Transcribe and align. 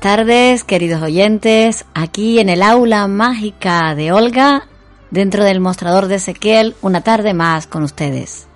Buenas 0.00 0.16
tardes, 0.16 0.62
queridos 0.62 1.02
oyentes. 1.02 1.84
Aquí 1.92 2.38
en 2.38 2.48
el 2.48 2.62
aula 2.62 3.08
mágica 3.08 3.96
de 3.96 4.12
Olga, 4.12 4.68
dentro 5.10 5.42
del 5.42 5.58
mostrador 5.58 6.06
de 6.06 6.14
Ezequiel, 6.14 6.76
una 6.82 7.00
tarde 7.00 7.34
más 7.34 7.66
con 7.66 7.82
ustedes. 7.82 8.46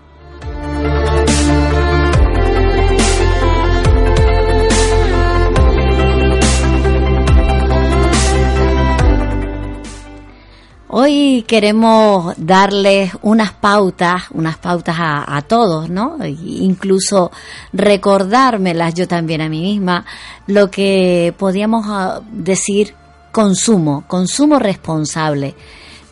Hoy 10.94 11.46
queremos 11.48 12.34
darles 12.36 13.12
unas 13.22 13.54
pautas, 13.54 14.24
unas 14.32 14.58
pautas 14.58 14.94
a, 14.98 15.40
todos, 15.48 15.88
¿no? 15.88 16.18
Incluso 16.22 17.32
recordármelas 17.72 18.92
yo 18.92 19.08
también 19.08 19.40
a 19.40 19.48
mí 19.48 19.62
misma, 19.62 20.04
lo 20.48 20.70
que 20.70 21.32
podríamos 21.38 21.86
ah, 21.88 22.20
decir 22.30 22.94
consumo, 23.32 24.04
consumo 24.06 24.58
responsable. 24.58 25.54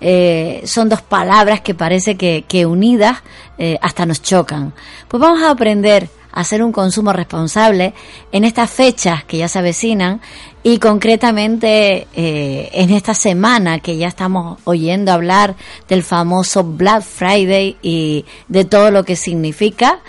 Eh, 0.01 0.63
son 0.65 0.89
dos 0.89 1.03
palabras 1.03 1.61
que 1.61 1.75
parece 1.75 2.17
que, 2.17 2.65
unidas 2.65 3.19
eh, 3.59 3.77
hasta 3.83 4.07
nos 4.07 4.23
chocan. 4.23 4.73
Pues 5.09 5.21
vamos 5.21 5.43
a 5.43 5.51
aprender 5.51 6.09
a 6.33 6.41
hacer 6.41 6.63
un 6.63 6.73
consumo 6.73 7.13
responsable 7.13 7.93
en 8.33 8.45
estas 8.45 8.71
fechas 8.71 9.25
que 9.25 9.37
ya 9.37 9.49
se 9.49 9.59
avecinan 9.59 10.23
y 10.63 10.79
concretamente 10.79 12.07
eh, 12.15 12.71
en 12.73 12.91
esta 12.91 13.15
semana 13.15 13.81
que 13.81 13.97
ya 13.97 14.09
estamos 14.09 14.59
oyendo 14.65 15.13
hablar 15.13 15.57
del 15.89 16.03
famoso 16.03 16.65
Black 16.65 17.03
Friday 17.03 17.79
y 17.81 18.27
de 18.49 18.65
todo 18.65 18.91
lo 18.91 19.05
que 19.05 19.17
significa 19.17 20.01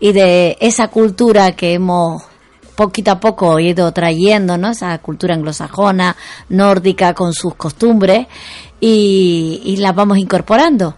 y 0.00 0.12
de 0.12 0.56
esa 0.60 0.88
cultura 0.88 1.52
que 1.52 1.74
hemos 1.74 2.22
poquito 2.74 3.10
a 3.10 3.20
poco 3.20 3.58
ido 3.58 3.92
trayendo, 3.92 4.56
¿no? 4.56 4.70
Esa 4.70 4.96
cultura 4.98 5.34
anglosajona, 5.34 6.16
nórdica, 6.48 7.12
con 7.12 7.32
sus 7.32 7.54
costumbres 7.56 8.28
y, 8.80 9.60
y 9.64 9.76
las 9.78 9.94
vamos 9.94 10.18
incorporando. 10.18 10.94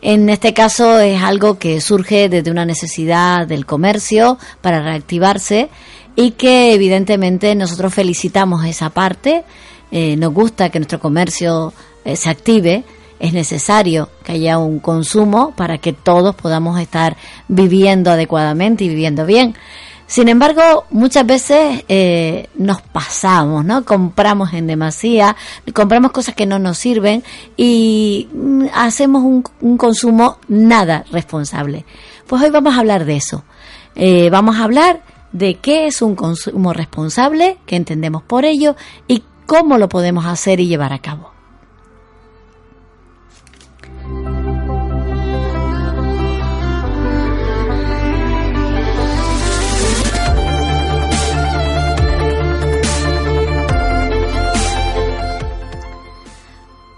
En 0.00 0.28
este 0.30 0.54
caso 0.54 0.98
es 1.00 1.22
algo 1.22 1.58
que 1.58 1.80
surge 1.80 2.28
desde 2.28 2.50
una 2.50 2.64
necesidad 2.64 3.46
del 3.46 3.66
comercio 3.66 4.38
para 4.62 4.80
reactivarse 4.80 5.68
y 6.20 6.32
que 6.32 6.74
evidentemente 6.74 7.54
nosotros 7.54 7.94
felicitamos 7.94 8.64
esa 8.64 8.90
parte, 8.90 9.44
eh, 9.92 10.16
nos 10.16 10.34
gusta 10.34 10.68
que 10.68 10.80
nuestro 10.80 10.98
comercio 10.98 11.72
eh, 12.04 12.16
se 12.16 12.28
active, 12.28 12.82
es 13.20 13.32
necesario 13.32 14.08
que 14.24 14.32
haya 14.32 14.58
un 14.58 14.80
consumo 14.80 15.54
para 15.54 15.78
que 15.78 15.92
todos 15.92 16.34
podamos 16.34 16.80
estar 16.80 17.16
viviendo 17.46 18.10
adecuadamente 18.10 18.82
y 18.82 18.88
viviendo 18.88 19.26
bien. 19.26 19.54
Sin 20.08 20.28
embargo, 20.28 20.86
muchas 20.90 21.24
veces 21.24 21.84
eh, 21.86 22.48
nos 22.56 22.82
pasamos, 22.82 23.64
¿no? 23.64 23.84
Compramos 23.84 24.52
en 24.54 24.66
demasía, 24.66 25.36
compramos 25.72 26.10
cosas 26.10 26.34
que 26.34 26.46
no 26.46 26.58
nos 26.58 26.78
sirven 26.78 27.22
y 27.56 28.26
mm, 28.32 28.64
hacemos 28.74 29.22
un, 29.22 29.44
un 29.60 29.76
consumo 29.76 30.38
nada 30.48 31.04
responsable. 31.12 31.84
Pues 32.26 32.42
hoy 32.42 32.50
vamos 32.50 32.74
a 32.74 32.80
hablar 32.80 33.04
de 33.04 33.14
eso. 33.14 33.44
vamos 34.32 34.56
a 34.56 34.64
hablar 34.64 35.00
de 35.32 35.56
qué 35.56 35.86
es 35.86 36.02
un 36.02 36.14
consumo 36.16 36.72
responsable, 36.72 37.58
qué 37.66 37.76
entendemos 37.76 38.22
por 38.22 38.44
ello 38.44 38.76
y 39.06 39.22
cómo 39.46 39.78
lo 39.78 39.88
podemos 39.88 40.26
hacer 40.26 40.60
y 40.60 40.68
llevar 40.68 40.92
a 40.92 40.98
cabo. 40.98 41.38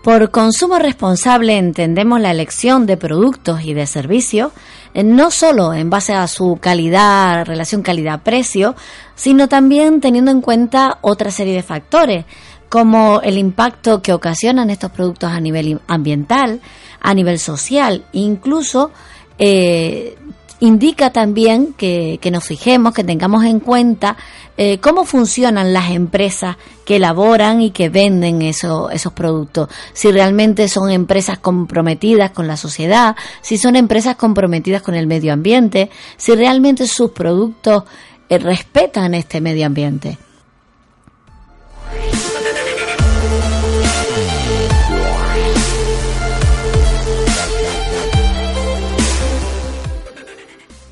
Por 0.02 0.30
consumo 0.30 0.78
responsable 0.78 1.58
entendemos 1.58 2.20
la 2.20 2.30
elección 2.30 2.86
de 2.86 2.96
productos 2.96 3.62
y 3.64 3.74
de 3.74 3.86
servicios 3.86 4.50
no 4.94 5.30
solo 5.30 5.72
en 5.72 5.90
base 5.90 6.14
a 6.14 6.26
su 6.26 6.58
calidad, 6.60 7.44
relación 7.44 7.82
calidad-precio, 7.82 8.74
sino 9.14 9.48
también 9.48 10.00
teniendo 10.00 10.30
en 10.30 10.40
cuenta 10.40 10.98
otra 11.00 11.30
serie 11.30 11.54
de 11.54 11.62
factores, 11.62 12.24
como 12.68 13.20
el 13.22 13.36
impacto 13.36 14.00
que 14.00 14.12
ocasionan 14.12 14.70
estos 14.70 14.92
productos 14.92 15.30
a 15.30 15.40
nivel 15.40 15.80
ambiental, 15.88 16.60
a 17.00 17.14
nivel 17.14 17.38
social, 17.38 18.04
incluso 18.12 18.92
eh, 19.38 20.16
indica 20.60 21.10
también 21.10 21.72
que, 21.72 22.18
que, 22.20 22.30
nos 22.30 22.44
fijemos, 22.44 22.94
que 22.94 23.04
tengamos 23.04 23.44
en 23.44 23.60
cuenta 23.60 24.16
eh, 24.56 24.78
cómo 24.78 25.04
funcionan 25.06 25.72
las 25.72 25.90
empresas 25.90 26.56
que 26.84 26.96
elaboran 26.96 27.62
y 27.62 27.70
que 27.70 27.88
venden 27.88 28.42
esos 28.42 29.12
productos. 29.14 29.70
Si 29.94 30.12
realmente 30.12 30.68
son 30.68 30.90
empresas 30.90 31.38
comprometidas 31.38 32.30
con 32.30 32.46
la 32.46 32.58
sociedad, 32.58 33.16
si 33.40 33.56
son 33.56 33.74
empresas 33.74 34.16
comprometidas 34.16 34.82
con 34.82 34.94
el 34.94 35.06
medio 35.06 35.32
ambiente, 35.32 35.90
si 36.18 36.34
realmente 36.34 36.86
sus 36.86 37.12
productos 37.12 37.84
eh, 38.28 38.38
respetan 38.38 39.14
este 39.14 39.40
medio 39.40 39.66
ambiente. 39.66 40.18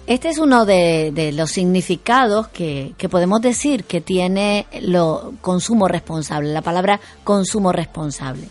Este 0.09 0.31
es 0.31 0.39
uno 0.39 0.65
de, 0.65 1.33
los 1.35 1.51
significados 1.51 2.49
que, 2.49 2.95
podemos 3.11 3.43
decir 3.43 3.85
que 3.85 4.01
tiene 4.01 4.67
lo 4.81 5.35
consumo 5.43 5.87
responsable, 5.87 6.51
la 6.51 6.63
palabra 6.63 6.99
consumo 7.25 7.73
responsable. 7.73 8.49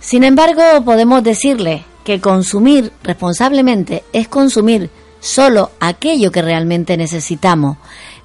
Sin 0.00 0.24
embargo, 0.24 0.62
podemos 0.82 1.22
decirle 1.22 1.84
que 2.02 2.18
consumir 2.18 2.90
responsablemente 3.02 4.04
es 4.14 4.28
consumir 4.28 4.88
solo 5.20 5.72
aquello 5.80 6.32
que 6.32 6.40
realmente 6.40 6.96
necesitamos. 6.96 7.76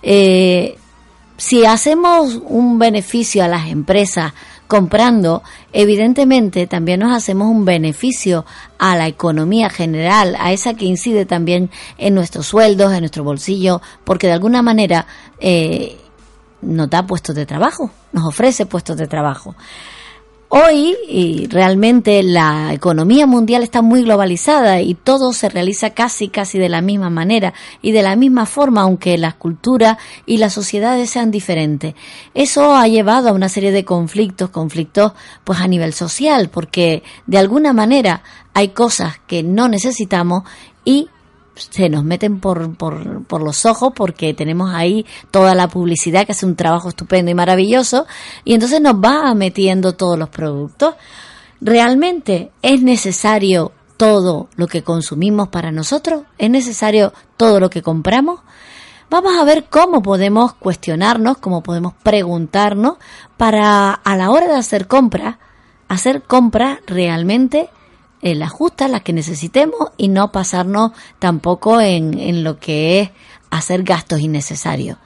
Eh, 0.01 0.77
si 1.35 1.65
hacemos 1.65 2.39
un 2.45 2.79
beneficio 2.79 3.43
a 3.43 3.49
las 3.49 3.67
empresas, 3.67 4.33
comprando, 4.67 5.43
evidentemente 5.73 6.67
también 6.67 6.99
nos 6.99 7.15
hacemos 7.15 7.47
un 7.47 7.65
beneficio 7.65 8.45
a 8.79 8.95
la 8.95 9.07
economía 9.07 9.69
general, 9.69 10.35
a 10.39 10.51
esa 10.51 10.73
que 10.73 10.85
incide 10.85 11.25
también 11.25 11.69
en 11.97 12.15
nuestros 12.15 12.47
sueldos, 12.47 12.93
en 12.93 13.01
nuestro 13.01 13.23
bolsillo, 13.23 13.81
porque 14.03 14.27
de 14.27 14.33
alguna 14.33 14.61
manera 14.61 15.05
eh, 15.39 15.97
nos 16.61 16.89
da 16.89 17.05
puestos 17.05 17.35
de 17.35 17.45
trabajo, 17.45 17.91
nos 18.11 18.25
ofrece 18.25 18.65
puestos 18.65 18.97
de 18.97 19.07
trabajo. 19.07 19.55
Hoy 20.49 20.95
y 21.09 21.47
realmente 21.47 22.21
la 22.21 22.71
economía 22.71 23.25
mundial 23.25 23.63
está 23.63 23.81
muy 23.81 24.03
globalizada 24.03 24.79
y 24.79 24.93
todo 24.93 25.33
se 25.33 25.49
realiza 25.49 25.89
casi 25.89 26.27
casi 26.29 26.59
de 26.59 26.69
la 26.69 26.81
misma 26.81 27.09
manera 27.09 27.55
y 27.81 27.91
de 27.93 28.03
la 28.03 28.15
misma 28.15 28.45
forma 28.45 28.81
aunque 28.81 29.17
las 29.17 29.33
culturas 29.33 29.97
y 30.27 30.37
las 30.37 30.53
sociedades 30.53 31.09
sean 31.09 31.31
diferentes. 31.31 31.95
Eso 32.35 32.75
ha 32.75 32.87
llevado 32.87 33.29
a 33.29 33.33
una 33.33 33.49
serie 33.49 33.71
de 33.71 33.85
conflictos, 33.85 34.51
conflictos 34.51 35.13
pues 35.43 35.59
a 35.59 35.67
nivel 35.67 35.93
social 35.93 36.49
porque 36.49 37.01
de 37.25 37.39
alguna 37.39 37.73
manera 37.73 38.21
hay 38.53 38.69
cosas 38.69 39.15
que 39.25 39.41
no 39.41 39.67
necesitamos 39.67 40.43
y 40.83 41.09
se 41.55 41.89
nos 41.89 42.03
meten 42.03 42.39
por, 42.39 42.75
por, 42.75 43.23
por, 43.25 43.41
los 43.41 43.65
ojos 43.65 43.93
porque 43.95 44.33
tenemos 44.33 44.73
ahí 44.73 45.05
toda 45.31 45.55
la 45.55 45.67
publicidad 45.67 46.25
que 46.25 46.33
hace 46.33 46.45
un 46.45 46.55
trabajo 46.55 46.89
estupendo 46.89 47.31
y 47.31 47.33
maravilloso 47.33 48.05
y 48.43 48.53
entonces 48.53 48.81
nos 48.81 48.95
va 48.95 49.33
metiendo 49.33 49.93
todos 49.93 50.19
los 50.19 50.29
productos. 50.29 50.95
¿Realmente 51.61 52.51
es 52.61 52.81
necesario 52.81 53.71
todo 53.97 54.49
lo 54.55 54.67
que 54.67 54.83
consumimos 54.83 55.47
para 55.47 55.71
nosotros? 55.71 56.23
¿Es 56.37 56.49
necesario 56.49 57.13
todo 57.37 57.59
lo 57.59 57.69
que 57.69 57.81
compramos? 57.81 58.41
Vamos 59.09 59.37
a 59.37 59.43
ver 59.45 59.65
cómo 59.69 60.01
podemos 60.01 60.53
cuestionarnos, 60.53 61.37
cómo 61.37 61.63
podemos 61.63 61.93
preguntarnos 62.03 62.95
para 63.37 63.91
a 63.91 64.17
la 64.17 64.31
hora 64.31 64.47
de 64.47 64.55
hacer 64.55 64.87
compras, 64.87 65.37
hacer 65.87 66.23
compras 66.23 66.79
realmente 66.87 67.69
eh, 68.25 68.33
las 68.33 68.51
justas, 68.51 68.89
las 68.89 69.03
que 69.03 69.13
necesitemos 69.13 69.91
y 69.97 70.07
no 70.07 70.31
pasarnos 70.31 70.93
tampoco 71.19 71.79
en, 71.79 72.17
en 72.17 72.43
lo 72.43 72.57
que 72.57 72.99
es 72.99 73.11
hacer 73.51 73.83
gastos 73.83 74.19
innecesarios. 74.19 74.97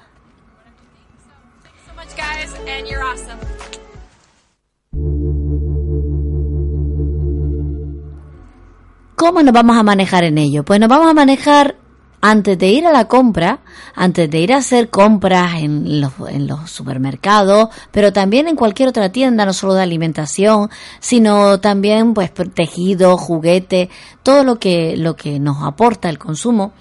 ¿Cómo 9.17 9.43
nos 9.43 9.53
vamos 9.53 9.77
a 9.77 9.83
manejar 9.83 10.23
en 10.23 10.37
ello? 10.37 10.63
Pues 10.63 10.79
nos 10.79 10.87
vamos 10.87 11.07
a 11.09 11.13
manejar 11.13 11.75
antes 12.21 12.57
de 12.57 12.67
ir 12.67 12.85
a 12.85 12.91
la 12.91 13.07
compra, 13.07 13.59
antes 13.95 14.29
de 14.29 14.39
ir 14.39 14.53
a 14.53 14.57
hacer 14.57 14.89
compras 14.89 15.55
en 15.61 16.01
los, 16.01 16.13
en 16.29 16.47
los 16.47 16.69
supermercados, 16.69 17.69
pero 17.91 18.11
también 18.11 18.47
en 18.47 18.55
cualquier 18.55 18.89
otra 18.89 19.11
tienda, 19.11 19.45
no 19.45 19.53
solo 19.53 19.73
de 19.73 19.83
alimentación, 19.83 20.69
sino 20.99 21.59
también 21.59 22.13
pues 22.13 22.31
tejido, 22.53 23.17
juguete, 23.17 23.89
todo 24.23 24.43
lo 24.43 24.59
que, 24.59 24.97
lo 24.97 25.15
que 25.15 25.39
nos 25.39 25.63
aporta 25.63 26.09
el 26.09 26.17
consumo, 26.17 26.73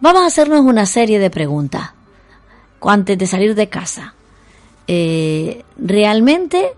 vamos 0.00 0.22
a 0.22 0.26
hacernos 0.26 0.60
una 0.60 0.86
serie 0.86 1.18
de 1.18 1.30
preguntas 1.30 1.92
antes 2.80 3.16
de 3.16 3.26
salir 3.26 3.54
de 3.54 3.68
casa. 3.68 4.14
Eh, 4.88 5.64
¿Realmente 5.76 6.72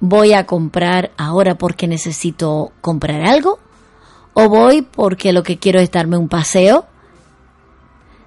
voy 0.00 0.34
a 0.34 0.44
comprar 0.44 1.12
ahora 1.16 1.56
porque 1.56 1.88
necesito 1.88 2.72
comprar 2.82 3.22
algo? 3.22 3.58
¿O 4.34 4.50
voy 4.50 4.82
porque 4.82 5.32
lo 5.32 5.42
que 5.42 5.58
quiero 5.58 5.80
es 5.80 5.90
darme 5.90 6.18
un 6.18 6.28
paseo? 6.28 6.86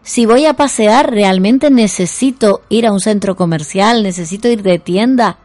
Si 0.10 0.26
voy 0.26 0.48
a 0.48 0.56
pasear, 0.56 1.12
¿realmente 1.12 1.70
necesito 1.70 2.64
ir 2.68 2.88
a 2.88 2.92
un 2.92 3.00
centro 3.00 3.36
comercial? 3.36 4.02
¿Necesito 4.02 4.48
ir 4.48 4.64
de 4.64 4.80
tienda? 4.80 5.38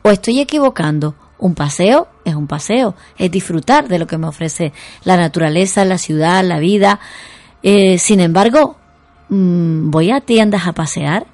¿O 0.00 0.08
estoy 0.08 0.40
equivocando? 0.40 1.14
Un 1.36 1.54
paseo 1.54 2.08
es 2.24 2.34
un 2.34 2.46
paseo, 2.46 2.94
es 3.18 3.30
disfrutar 3.30 3.86
de 3.86 3.98
lo 3.98 4.06
que 4.06 4.16
me 4.16 4.26
ofrece 4.26 4.72
la 5.04 5.18
naturaleza, 5.18 5.84
la 5.84 5.98
ciudad, 5.98 6.42
la 6.42 6.58
vida. 6.58 7.00
Eh, 7.62 7.98
sin 7.98 8.20
embargo, 8.20 8.76
mm, 9.28 9.90
¿voy 9.90 10.10
a 10.10 10.22
tiendas 10.22 10.66
a 10.66 10.72
pasear? 10.72 11.26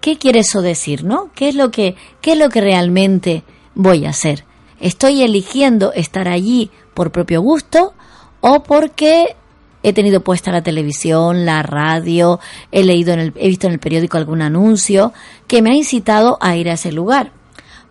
¿Qué 0.00 0.16
quiere 0.16 0.40
eso 0.40 0.62
decir, 0.62 1.04
no? 1.04 1.28
¿Qué 1.34 1.50
es 1.50 1.54
lo 1.54 1.70
que, 1.70 1.96
qué 2.22 2.32
es 2.32 2.38
lo 2.38 2.48
que 2.48 2.62
realmente 2.62 3.44
voy 3.74 4.06
a 4.06 4.10
hacer? 4.10 4.46
¿Estoy 4.80 5.22
eligiendo 5.22 5.92
estar 5.92 6.28
allí 6.28 6.70
por 6.94 7.12
propio 7.12 7.42
gusto 7.42 7.92
o 8.40 8.62
porque 8.62 9.36
he 9.82 9.92
tenido 9.92 10.20
puesta 10.22 10.52
la 10.52 10.62
televisión, 10.62 11.46
la 11.46 11.62
radio, 11.62 12.40
he 12.70 12.84
leído 12.84 13.12
en 13.12 13.20
el, 13.20 13.32
he 13.36 13.48
visto 13.48 13.66
en 13.66 13.72
el 13.72 13.78
periódico 13.78 14.18
algún 14.18 14.42
anuncio 14.42 15.12
que 15.46 15.62
me 15.62 15.70
ha 15.70 15.74
incitado 15.74 16.38
a 16.40 16.56
ir 16.56 16.68
a 16.68 16.74
ese 16.74 16.92
lugar? 16.92 17.32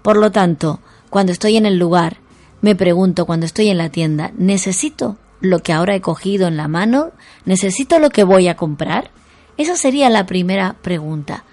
Por 0.02 0.18
lo 0.18 0.32
tanto, 0.32 0.80
cuando 1.10 1.32
estoy 1.32 1.58
en 1.58 1.66
el 1.66 1.78
lugar, 1.78 2.18
me 2.62 2.76
pregunto 2.76 3.26
cuando 3.26 3.46
estoy 3.46 3.70
en 3.70 3.78
la 3.78 3.90
tienda, 3.90 4.32
¿necesito 4.38 5.18
lo 5.42 5.60
que 5.60 5.74
ahora 5.74 5.96
he 5.96 6.02
cogido 6.02 6.48
en 6.48 6.58
la 6.58 6.68
mano? 6.68 7.12
¿Necesito 7.46 8.00
lo 8.00 8.10
que 8.10 8.24
voy 8.24 8.48
a 8.48 8.56
comprar? 8.56 9.12
Esa 9.58 9.76
sería 9.76 10.10
la 10.10 10.26
primera 10.26 10.76
pregunta. 10.82 11.44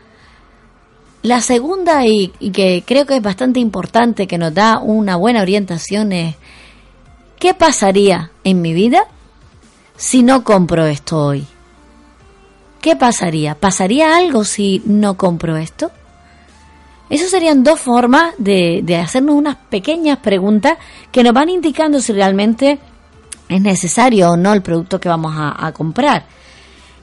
La 1.22 1.40
segunda, 1.40 2.06
y, 2.06 2.28
que 2.28 2.84
creo 2.86 3.04
que 3.04 3.16
es 3.16 3.22
bastante 3.22 3.58
importante, 3.58 4.28
que 4.28 4.38
nos 4.38 4.54
da 4.54 4.78
una 4.78 5.16
buena 5.16 5.42
orientación, 5.42 6.12
es 6.12 6.36
¿qué 7.38 7.52
pasaría 7.52 8.30
en 8.44 8.62
mi 8.62 8.74
vida 8.74 9.06
si 9.96 10.22
no 10.22 10.44
compro 10.44 10.87
esto 10.87 11.19
hoy? 11.19 11.46
¿Qué 12.81 12.96
pasaría? 12.96 13.54
¿Pasaría 13.54 14.16
algo 14.16 14.44
si 14.44 14.82
no 14.84 15.16
compro 15.16 15.56
esto? 15.56 15.90
Esas 17.08 17.31
serían 17.31 17.62
dos 17.62 17.81
formas 17.81 18.34
de, 18.38 18.84
hacernos 19.02 19.37
unas 19.37 19.56
pequeñas 19.56 20.19
preguntas 20.19 20.78
que 21.12 21.22
nos 21.22 21.32
van 21.32 21.48
indicando 21.48 22.00
si 22.00 22.12
realmente 22.12 22.78
es 23.48 23.60
necesario 23.60 24.31
o 24.31 24.37
no 24.37 24.52
el 24.52 24.62
producto 24.62 25.00
que 25.00 25.08
vamos 25.08 25.34
a 25.37 25.72
comprar. 25.72 26.26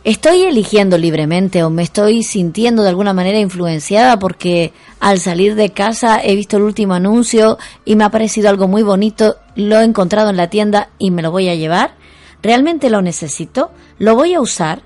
¿Estoy 0.03 0.41
eligiendo 0.41 0.97
libremente 0.97 1.63
o 1.63 1.69
me 1.69 1.83
estoy 1.83 2.23
sintiendo 2.23 2.83
de 2.83 2.89
alguna 2.89 3.13
manera 3.13 3.39
influenciada 3.39 4.19
porque 4.19 4.73
al 4.99 5.19
salir 5.19 5.55
de 5.55 5.69
casa 5.69 6.19
he 6.21 6.35
visto 6.35 6.57
el 6.57 6.63
último 6.63 6.93
anuncio 6.93 7.57
y 7.85 7.95
me 7.95 8.03
ha 8.03 8.09
parecido 8.09 8.49
algo 8.49 8.67
muy 8.67 8.83
bonito, 8.83 9.37
lo 9.55 9.79
he 9.79 9.83
encontrado 9.85 10.29
en 10.29 10.35
la 10.35 10.49
tienda 10.49 10.89
y 10.99 11.11
me 11.11 11.21
lo 11.21 11.31
voy 11.31 11.47
a 11.47 11.55
llevar? 11.55 11.95
¿Realmente 12.43 12.89
lo 12.89 13.01
necesito? 13.01 13.71
¿Lo 13.99 14.15
voy 14.15 14.33
a 14.33 14.41
usar? 14.41 14.81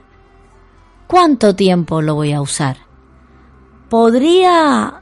¿Cuánto 1.08 1.56
tiempo 1.56 2.04
lo 2.04 2.14
voy 2.14 2.32
a 2.32 2.40
usar? 2.40 2.78
¿Podría 3.90 5.02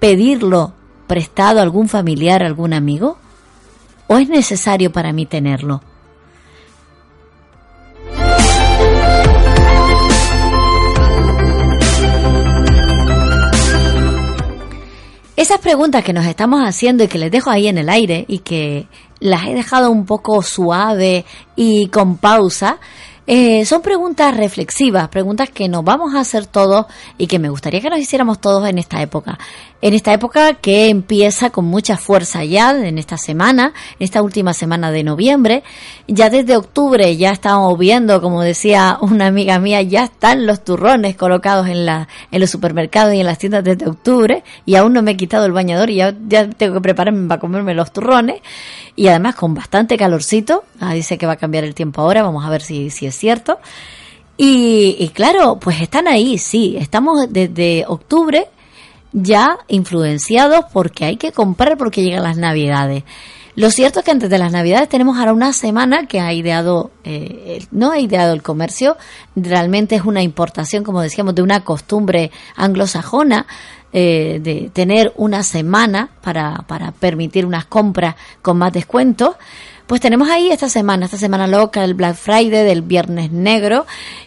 pedirlo 0.00 0.74
prestado 1.06 1.60
a 1.60 1.62
algún 1.62 1.88
familiar, 1.88 2.42
algún 2.42 2.72
amigo? 2.72 3.16
¿O 4.08 4.18
es 4.18 4.28
necesario 4.28 4.90
para 4.90 5.12
mí 5.12 5.24
tenerlo? 5.24 5.82
Esas 15.36 15.58
preguntas 15.60 16.02
que 16.02 16.12
nos 16.12 16.26
estamos 16.26 16.60
haciendo 16.66 17.04
y 17.04 17.08
que 17.08 17.18
les 17.18 17.30
dejo 17.30 17.50
ahí 17.50 17.68
en 17.68 17.78
el 17.78 17.88
aire 17.88 18.24
y 18.26 18.38
que 18.40 18.88
las 19.24 19.46
he 19.46 19.54
dejado 19.54 19.90
un 19.90 20.04
poco 20.04 20.42
suave 20.42 21.24
y 21.56 21.88
con 21.88 22.18
pausa, 22.18 22.78
eh, 23.26 23.64
son 23.64 23.80
preguntas 23.80 24.36
reflexivas, 24.36 25.08
preguntas 25.08 25.48
que 25.48 25.66
nos 25.66 25.82
vamos 25.82 26.14
a 26.14 26.20
hacer 26.20 26.44
todos 26.44 26.86
y 27.16 27.26
que 27.26 27.38
me 27.38 27.48
gustaría 27.48 27.80
que 27.80 27.88
nos 27.88 27.98
hiciéramos 27.98 28.38
todos 28.38 28.68
en 28.68 28.76
esta 28.78 29.00
época. 29.00 29.38
En 29.80 29.92
esta 29.92 30.12
época 30.12 30.54
que 30.54 30.88
empieza 30.88 31.50
con 31.50 31.66
mucha 31.66 31.96
fuerza 31.96 32.44
ya, 32.44 32.70
en 32.70 32.98
esta 32.98 33.16
semana, 33.18 33.72
en 33.98 34.04
esta 34.04 34.22
última 34.22 34.54
semana 34.54 34.90
de 34.90 35.04
noviembre. 35.04 35.62
Ya 36.08 36.30
desde 36.30 36.56
octubre 36.56 37.16
ya 37.16 37.32
estamos 37.32 37.78
viendo, 37.78 38.20
como 38.20 38.42
decía 38.42 38.98
una 39.00 39.26
amiga 39.26 39.58
mía, 39.58 39.82
ya 39.82 40.04
están 40.04 40.46
los 40.46 40.64
turrones 40.64 41.16
colocados 41.16 41.68
en, 41.68 41.86
la, 41.86 42.08
en 42.30 42.40
los 42.40 42.50
supermercados 42.50 43.14
y 43.14 43.20
en 43.20 43.26
las 43.26 43.38
tiendas 43.38 43.64
desde 43.64 43.86
octubre 43.86 44.42
y 44.64 44.76
aún 44.76 44.92
no 44.92 45.02
me 45.02 45.12
he 45.12 45.16
quitado 45.16 45.44
el 45.46 45.52
bañador 45.52 45.90
y 45.90 45.96
ya, 45.96 46.14
tengo 46.56 46.74
que 46.74 46.80
prepararme 46.80 47.28
para 47.28 47.40
comerme 47.40 47.74
los 47.74 47.92
turrones 47.92 48.40
y 48.96 49.08
además 49.08 49.34
con 49.34 49.54
bastante 49.54 49.96
calorcito. 49.96 50.64
Ah, 50.80 50.94
dice 50.94 51.18
que 51.18 51.26
va 51.26 51.32
a 51.32 51.36
cambiar 51.36 51.64
el 51.64 51.74
tiempo 51.74 52.00
ahora, 52.02 52.22
vamos 52.22 52.44
a 52.44 52.50
ver 52.50 52.62
si, 52.62 52.90
si 52.90 53.06
es 53.06 53.13
cierto. 53.16 53.58
Y, 54.36 54.96
y 54.98 55.08
claro, 55.10 55.58
pues 55.60 55.80
están 55.80 56.08
ahí, 56.08 56.38
sí, 56.38 56.76
estamos 56.78 57.26
desde 57.30 57.84
octubre 57.86 58.48
ya 59.12 59.58
influenciados 59.68 60.64
porque 60.72 61.04
hay 61.04 61.16
que 61.16 61.32
comprar 61.32 61.78
porque 61.78 62.02
llegan 62.02 62.24
las 62.24 62.36
navidades. 62.36 63.04
Lo 63.56 63.70
cierto 63.70 64.00
es 64.00 64.04
que 64.04 64.10
antes 64.10 64.30
de 64.30 64.38
las 64.38 64.50
Navidades 64.50 64.88
tenemos 64.88 65.16
ahora 65.16 65.32
una 65.32 65.52
semana 65.52 66.06
que 66.06 66.18
ha 66.18 66.32
ideado, 66.32 66.90
eh, 67.04 67.64
no 67.70 67.92
ha 67.92 68.00
ideado 68.00 68.34
el 68.34 68.42
comercio, 68.42 68.96
realmente 69.36 69.94
es 69.94 70.04
una 70.04 70.22
importación, 70.22 70.82
como 70.82 71.00
decíamos, 71.00 71.36
de 71.36 71.42
una 71.42 71.60
costumbre 71.60 72.32
anglosajona 72.56 73.46
eh, 73.92 74.40
de 74.42 74.70
tener 74.72 75.12
una 75.14 75.44
semana 75.44 76.10
para, 76.20 76.64
para 76.66 76.90
permitir 76.90 77.46
unas 77.46 77.66
compras 77.66 78.16
con 78.42 78.58
más 78.58 78.72
descuentos. 78.72 79.36
Pues 79.86 80.00
tenemos 80.00 80.30
ahí 80.30 80.50
esta 80.50 80.70
semana, 80.70 81.04
esta 81.04 81.18
semana 81.18 81.46
loca, 81.46 81.84
el 81.84 81.92
Black 81.92 82.16
Friday, 82.16 82.64
del 82.64 82.80
Viernes 82.80 83.30
Negro, 83.30 83.84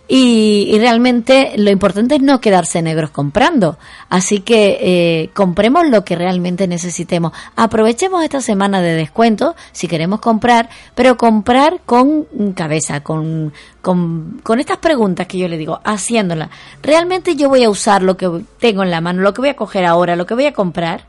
y, 0.07 0.77
realmente 0.77 1.53
lo 1.57 1.71
importante 1.71 2.15
es 2.15 2.21
no 2.21 2.39
quedarse 2.39 2.83
negros 2.83 3.09
comprando. 3.09 3.79
Así 4.07 4.41
que 4.41 4.77
eh, 4.79 5.29
compremos 5.33 5.87
lo 5.89 6.05
que 6.05 6.15
realmente 6.15 6.67
necesitemos. 6.67 7.31
Aprovechemos 7.55 8.23
esta 8.23 8.39
semana 8.39 8.81
de 8.81 8.93
descuento 8.93 9.55
si 9.71 9.87
queremos 9.87 10.19
comprar, 10.19 10.69
pero 10.93 11.17
comprar 11.17 11.81
con 11.87 12.25
cabeza, 12.53 13.01
con, 13.01 13.51
con, 13.81 14.39
con 14.43 14.59
estas 14.59 14.77
preguntas 14.77 15.25
que 15.25 15.39
yo 15.39 15.47
le 15.47 15.57
digo, 15.57 15.81
haciéndolas. 15.83 16.49
¿Realmente 16.83 17.35
yo 17.35 17.49
voy 17.49 17.63
a 17.63 17.69
usar 17.71 18.03
lo 18.03 18.15
que 18.15 18.29
tengo 18.59 18.83
en 18.83 18.91
la 18.91 19.01
mano, 19.01 19.23
lo 19.23 19.33
que 19.33 19.41
voy 19.41 19.49
a 19.49 19.55
coger 19.55 19.85
ahora, 19.85 20.15
lo 20.15 20.27
que 20.27 20.35
voy 20.35 20.45
a 20.45 20.53
comprar? 20.53 21.05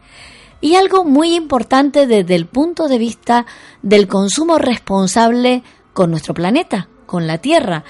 Y 0.60 0.74
algo 0.74 1.04
muy 1.04 1.34
importante 1.34 2.06
desde 2.06 2.34
el 2.34 2.46
punto 2.46 2.88
de 2.88 2.98
vista 2.98 3.46
del 3.82 4.08
consumo 4.08 4.58
responsable 4.58 5.62
con 5.92 6.10
nuestro 6.10 6.34
planeta, 6.34 6.88
con 7.06 7.26
la 7.26 7.38
Tierra, 7.38 7.84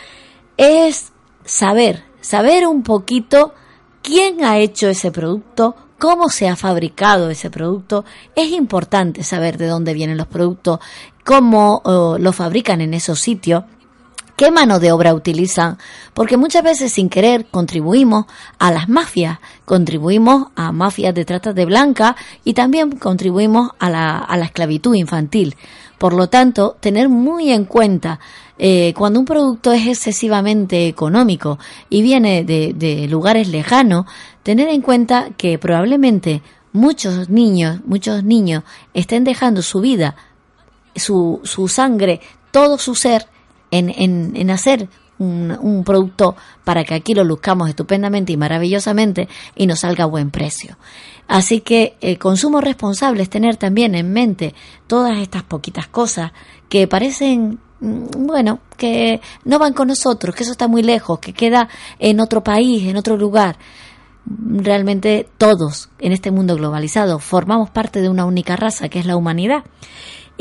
es 0.57 1.13
saber, 1.45 2.05
saber 2.21 2.67
un 2.67 2.83
poquito 2.83 3.55
quién 4.03 4.45
ha 4.45 4.59
hecho 4.59 4.89
ese 4.89 5.11
producto, 5.11 5.77
cómo 5.99 6.29
se 6.29 6.49
ha 6.49 6.57
fabricado 6.57 7.31
ese 7.31 7.51
producto. 7.51 8.05
Es 8.37 8.51
importante 8.53 9.23
saber 9.23 9.57
de 9.57 9.67
dónde 9.67 9.95
vienen 9.95 10.19
los 10.19 10.27
productos, 10.27 10.81
cómo 11.25 11.81
oh, 11.85 12.19
lo 12.19 12.33
fabrican 12.33 12.81
en 12.81 12.93
esos 12.93 13.21
sitios 13.21 13.65
qué 14.39 14.53
mano 14.53 14.79
de 14.79 14.93
obra 14.93 15.15
utilizan, 15.15 15.79
porque 16.15 16.37
muchas 16.37 16.63
veces 16.63 16.93
sin 16.93 17.09
querer 17.09 17.47
contribuimos 17.47 18.27
a 18.61 18.71
las 18.71 18.89
mafias, 18.89 19.41
contribuimos 19.65 20.47
a 20.55 20.71
mafias 20.71 21.13
de 21.13 21.25
trata 21.25 21.53
de 21.53 21.65
blanca 21.65 22.15
y 22.45 22.55
también 22.55 22.93
contribuimos 22.93 23.73
a 23.81 23.91
la, 23.91 24.17
a 24.19 24.37
la 24.37 24.45
esclavitud 24.45 24.95
infantil. 24.95 25.57
Por 25.99 26.15
lo 26.15 26.29
tanto, 26.29 26.77
tener 26.79 27.09
muy 27.09 27.51
en 27.51 27.65
cuenta 27.65 28.21
eh, 28.59 28.95
cuando 28.97 29.19
un 29.19 29.27
producto 29.27 29.73
es 29.73 29.89
excesivamente 29.89 30.87
económico 30.87 31.59
y 31.91 32.03
viene 32.03 32.45
de, 32.45 32.75
de 32.77 33.09
lugares 33.09 33.49
lejanos, 33.49 34.07
tener 34.45 34.69
en 34.69 34.83
cuenta 34.83 35.31
que 35.37 35.59
probablemente 35.59 36.43
muchos 36.73 37.29
niños, 37.29 37.81
muchos 37.85 38.23
niños 38.23 38.63
estén 38.95 39.25
dejando 39.25 39.63
su 39.63 39.81
vida, 39.81 40.15
su, 40.95 41.41
su 41.43 41.67
sangre, 41.67 42.21
todo 42.53 42.79
su 42.79 42.95
ser 42.95 43.27
en, 43.71 43.91
en, 43.91 44.33
en 44.37 44.51
hacer 44.51 44.89
un, 45.19 45.57
un, 45.61 45.85
producto 45.85 46.37
para 46.65 46.85
que 46.85 46.95
aquí 46.95 47.15
lo 47.15 47.25
luzcamos 47.25 47.69
estupendamente 47.69 48.33
y 48.33 48.37
maravillosamente 48.37 49.29
y 49.57 49.67
nos 49.67 49.81
salga 49.81 50.05
a 50.05 50.07
buen 50.07 50.31
precio. 50.31 50.77
Así 51.29 51.61
que 51.61 51.97
el 52.01 52.19
consumo 52.19 52.61
responsable 52.61 53.23
es 53.23 53.29
tener 53.29 53.57
también 53.57 53.95
en 53.95 54.13
mente 54.13 54.55
todas 54.87 55.19
estas 55.19 55.43
poquitas 55.43 55.87
cosas 55.87 56.33
que 56.71 56.89
parecen 56.89 57.59
mm, 57.81 58.27
bueno, 58.27 58.61
que 58.77 59.21
no 59.45 59.59
van 59.59 59.75
con 59.75 59.89
nosotros, 59.89 60.35
que 60.35 60.43
eso 60.43 60.53
está 60.53 60.69
muy 60.69 60.83
lejos, 60.83 61.19
que 61.19 61.35
queda 61.35 61.69
en 61.99 62.21
otro 62.21 62.43
país, 62.43 62.85
en 62.85 62.97
otro 62.97 63.17
lugar. 63.17 63.59
Realmente 64.25 65.29
todos 65.39 65.91
en 65.99 66.13
este 66.13 66.31
mundo 66.31 66.57
globalizado 66.57 67.19
formamos 67.19 67.71
parte 67.71 68.01
de 68.01 68.09
una 68.09 68.25
única 68.25 68.57
raza, 68.57 68.89
que 68.89 68.99
es 68.99 69.07
la 69.07 69.17
humanidad. 69.17 69.65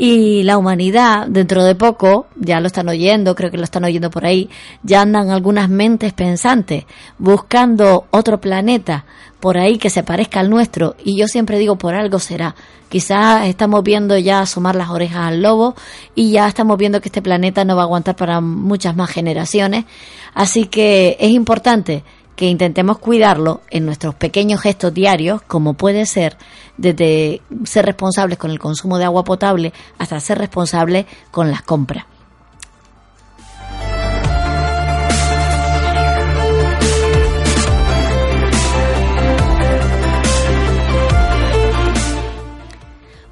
Y 0.00 0.44
la 0.44 0.58
humanidad, 0.58 1.26
dentro 1.26 1.64
de 1.64 1.74
poco, 1.74 2.28
ya 2.36 2.60
lo 2.60 2.68
están 2.68 2.88
oyendo, 2.88 3.34
creo 3.34 3.50
que 3.50 3.56
lo 3.56 3.64
están 3.64 3.82
oyendo 3.82 4.10
por 4.10 4.24
ahí, 4.24 4.48
ya 4.84 5.02
andan 5.02 5.30
algunas 5.30 5.68
mentes 5.68 6.12
pensantes 6.12 6.84
buscando 7.18 8.06
otro 8.12 8.40
planeta 8.40 9.04
por 9.40 9.58
ahí 9.58 9.76
que 9.76 9.90
se 9.90 10.04
parezca 10.04 10.38
al 10.38 10.50
nuestro. 10.50 10.94
Y 11.04 11.18
yo 11.18 11.26
siempre 11.26 11.58
digo, 11.58 11.76
por 11.76 11.96
algo 11.96 12.20
será. 12.20 12.54
Quizás 12.88 13.48
estamos 13.48 13.82
viendo 13.82 14.16
ya 14.16 14.40
asomar 14.40 14.76
las 14.76 14.88
orejas 14.88 15.26
al 15.26 15.42
lobo 15.42 15.74
y 16.14 16.30
ya 16.30 16.46
estamos 16.46 16.78
viendo 16.78 17.00
que 17.00 17.08
este 17.08 17.20
planeta 17.20 17.64
no 17.64 17.74
va 17.74 17.82
a 17.82 17.84
aguantar 17.84 18.14
para 18.14 18.40
muchas 18.40 18.94
más 18.94 19.10
generaciones. 19.10 19.84
Así 20.32 20.66
que 20.66 21.16
es 21.18 21.30
importante 21.30 22.04
que 22.38 22.46
intentemos 22.46 22.98
cuidarlo 22.98 23.62
en 23.68 23.84
nuestros 23.84 24.14
pequeños 24.14 24.60
gestos 24.60 24.94
diarios, 24.94 25.42
como 25.42 25.74
puede 25.74 26.06
ser 26.06 26.36
desde 26.76 27.42
ser 27.64 27.84
responsables 27.84 28.38
con 28.38 28.52
el 28.52 28.60
consumo 28.60 28.96
de 28.96 29.06
agua 29.06 29.24
potable 29.24 29.72
hasta 29.98 30.20
ser 30.20 30.38
responsables 30.38 31.06
con 31.32 31.50
las 31.50 31.62
compras. 31.62 32.04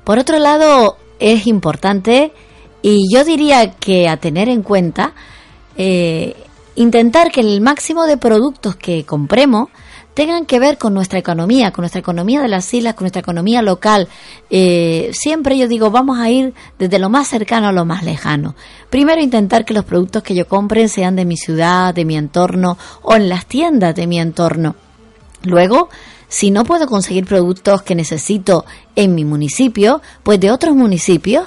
Por 0.03 0.19
otro 0.19 0.41
lado, 0.41 0.99
es 1.21 1.47
importante 1.47 2.33
y 2.83 3.05
yo 3.15 3.23
diría 3.23 3.71
que 3.71 4.09
a 4.09 4.17
tener 4.17 4.49
en 4.49 4.65
cuenta 4.65 5.15
eh, 5.77 6.35
intentar 6.77 7.33
que 7.33 7.41
el 7.41 7.61
máximo 7.61 8.07
de 8.07 8.17
productos 8.17 8.77
que 8.77 9.05
compremos 9.05 9.69
tengan 10.17 10.47
que 10.47 10.59
ver 10.59 10.79
con 10.79 10.95
nuestra 10.95 11.19
economía, 11.19 11.73
con 11.73 11.83
nuestra 11.83 12.01
economía 12.01 12.41
de 12.41 12.49
las 12.49 12.73
islas, 12.73 12.95
con 12.95 13.05
nuestra 13.05 13.21
economía 13.21 13.61
local. 13.61 14.09
Eh, 14.49 15.11
siempre 15.13 15.59
yo 15.59 15.69
digo, 15.69 15.91
vamos 15.91 16.19
a 16.19 16.31
ir 16.31 16.55
desde 16.79 16.99
lo 16.99 17.11
más 17.11 17.29
cercano 17.29 17.69
a 17.69 17.73
lo 17.73 17.85
más 17.85 18.03
lejano. 18.03 18.55
Primero 18.89 19.21
intentar 19.21 19.67
que 19.67 19.75
los 19.75 19.85
productos 19.85 20.23
que 20.23 20.35
yo 20.35 20.49
compre 20.49 20.89
sean 20.89 21.17
de 21.17 21.27
mi 21.27 21.37
ciudad, 21.37 21.95
de 21.95 22.07
mi 22.07 22.17
entorno 22.17 22.79
o 23.03 23.15
en 23.15 23.29
las 23.29 23.45
tiendas 23.45 23.95
de 23.95 24.07
mi 24.07 24.19
entorno. 24.19 24.75
Luego, 25.43 25.91
si 26.29 26.51
no 26.51 26.65
puedo 26.65 26.87
conseguir 26.87 27.27
productos 27.27 27.83
que 27.83 27.95
necesito 27.95 28.65
en 28.95 29.15
mi 29.15 29.27
municipio, 29.27 30.01
pues 30.23 30.41
de 30.41 30.51
otros 30.51 30.75
municipios. 30.75 31.47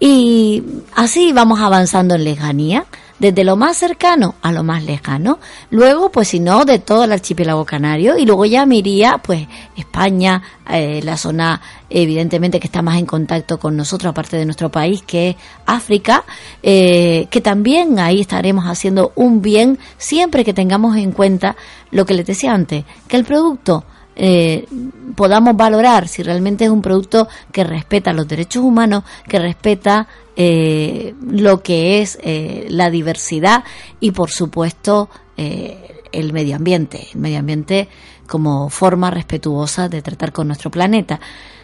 Y 0.00 0.62
así 0.94 1.32
vamos 1.32 1.60
avanzando 1.60 2.14
en 2.14 2.24
lejanía 2.24 2.86
desde 3.22 3.44
lo 3.44 3.54
más 3.54 3.76
cercano 3.76 4.34
a 4.42 4.50
lo 4.50 4.64
más 4.64 4.82
lejano. 4.82 5.38
Luego, 5.70 6.10
pues 6.10 6.26
si 6.26 6.40
no, 6.40 6.64
de 6.64 6.80
todo 6.80 7.04
el 7.04 7.12
archipiélago 7.12 7.64
canario. 7.64 8.18
Y 8.18 8.26
luego 8.26 8.44
ya 8.46 8.66
me 8.66 8.82
pues, 9.22 9.46
España, 9.76 10.42
eh, 10.68 11.00
la 11.04 11.16
zona 11.16 11.60
evidentemente 11.88 12.58
que 12.58 12.66
está 12.66 12.82
más 12.82 12.98
en 12.98 13.06
contacto 13.06 13.60
con 13.60 13.76
nosotros, 13.76 14.10
aparte 14.10 14.36
de 14.36 14.44
nuestro 14.44 14.72
país, 14.72 15.04
que 15.06 15.30
es 15.30 15.36
África, 15.66 16.24
eh, 16.64 17.28
que 17.30 17.40
también 17.40 18.00
ahí 18.00 18.20
estaremos 18.20 18.64
haciendo 18.64 19.12
un 19.14 19.40
bien 19.40 19.78
siempre 19.98 20.44
que 20.44 20.52
tengamos 20.52 20.96
en 20.96 21.12
cuenta 21.12 21.54
lo 21.92 22.04
que 22.04 22.14
les 22.14 22.26
decía 22.26 22.52
antes, 22.52 22.84
que 23.06 23.16
el 23.16 23.24
producto 23.24 23.84
eh, 24.14 24.66
podamos 25.14 25.56
valorar 25.56 26.08
si 26.08 26.22
realmente 26.22 26.64
es 26.64 26.70
un 26.70 26.82
producto 26.82 27.28
que 27.50 27.64
respeta 27.64 28.12
los 28.12 28.28
derechos 28.28 28.62
humanos, 28.62 29.04
que 29.28 29.38
respeta 29.38 30.08
eh, 30.34 31.14
lo 31.26 31.62
que 31.62 32.00
es 32.00 32.18
eh, 32.22 32.66
la 32.70 32.88
diversidad 32.88 33.64
y 34.00 34.12
por 34.12 34.30
supuesto 34.30 35.10
eh, 35.36 36.02
el 36.10 36.32
medio 36.32 36.56
ambiente, 36.56 37.08
el 37.12 37.20
medio 37.20 37.38
ambiente 37.38 37.88
como 38.26 38.70
forma 38.70 39.10
respetuosa 39.10 39.88
de 39.88 40.00
tratar 40.00 40.32
con 40.32 40.46
nuestro 40.46 40.70
planeta. 40.70 41.20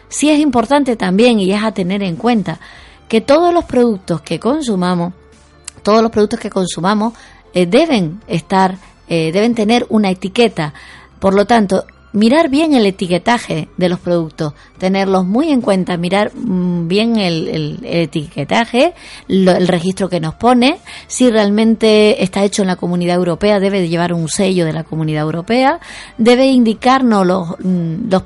Sí 0.07 0.29
es 0.29 0.39
importante 0.39 0.95
también 0.95 1.39
y 1.39 1.51
es 1.51 1.63
a 1.63 1.71
tener 1.71 2.03
en 2.03 2.15
cuenta 2.15 2.59
que 3.07 3.21
todos 3.21 3.53
los 3.53 3.65
productos 3.65 4.21
que 4.21 4.39
consumamos, 4.39 5.13
todos 5.81 6.03
los 6.03 6.11
productos 6.11 6.39
que 6.39 6.49
consumamos 6.49 7.13
deben 7.53 8.21
estar, 8.27 8.77
deben 9.07 9.55
tener 9.55 9.87
una 9.89 10.11
etiqueta. 10.11 10.73
Por 11.19 11.33
lo 11.33 11.45
tanto, 11.45 11.85
mirar 12.13 12.49
bien 12.49 12.73
el 12.73 12.85
etiquetaje 12.85 13.69
de 13.77 13.89
los 13.89 13.99
productos, 13.99 14.53
tenerlos 14.77 15.25
muy 15.25 15.51
en 15.51 15.61
cuenta, 15.61 15.97
mirar 15.97 16.31
mm, 16.35 16.87
bien 16.87 17.17
el, 17.17 17.79
etiquetaje, 17.83 18.93
el 19.27 19.67
registro 19.67 20.09
que 20.09 20.19
nos 20.19 20.35
pone, 20.35 20.79
si 21.07 21.29
realmente 21.29 22.23
está 22.23 22.43
hecho 22.43 22.61
en 22.61 22.69
la 22.69 22.75
comunidad 22.75 23.17
europea, 23.17 23.59
debe 23.59 23.87
llevar 23.87 24.13
un 24.13 24.27
sello 24.27 24.65
de 24.65 24.73
la 24.73 24.83
comunidad 24.83 25.23
europea, 25.23 25.79
debe 26.17 26.47
indicarnos 26.47 27.25
los, 27.25 27.49
mm, 27.59 28.09
los 28.09 28.23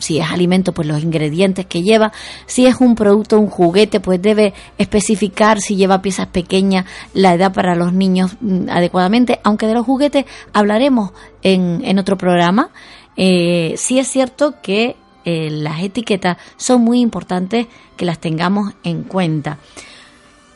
si 0.00 0.18
es 0.18 0.30
alimento, 0.30 0.72
pues 0.72 0.86
los 0.86 1.02
ingredientes 1.02 1.66
que 1.66 1.82
lleva, 1.82 2.12
si 2.46 2.66
es 2.66 2.80
un 2.80 2.94
producto, 2.94 3.38
un 3.38 3.48
juguete, 3.48 4.00
pues 4.00 4.20
debe 4.20 4.54
especificar 4.78 5.60
si 5.60 5.76
lleva 5.76 6.02
piezas 6.02 6.26
pequeñas, 6.28 6.84
la 7.14 7.34
edad 7.34 7.52
para 7.52 7.74
los 7.74 7.92
niños 7.92 8.36
mm, 8.40 8.68
adecuadamente, 8.68 9.40
aunque 9.44 9.66
de 9.66 9.74
los 9.74 9.86
juguetes 9.86 10.24
hablaremos 10.52 11.12
en, 11.42 11.82
en 11.84 11.98
otro 11.98 12.16
programa. 12.16 12.70
Eh, 13.16 13.74
sí 13.76 13.98
es 13.98 14.08
cierto 14.08 14.56
que 14.62 14.96
eh, 15.24 15.50
las 15.50 15.82
etiquetas 15.82 16.36
son 16.56 16.82
muy 16.82 17.00
importantes 17.00 17.66
que 17.96 18.04
las 18.04 18.20
tengamos 18.20 18.74
en 18.84 19.02
cuenta. 19.02 19.58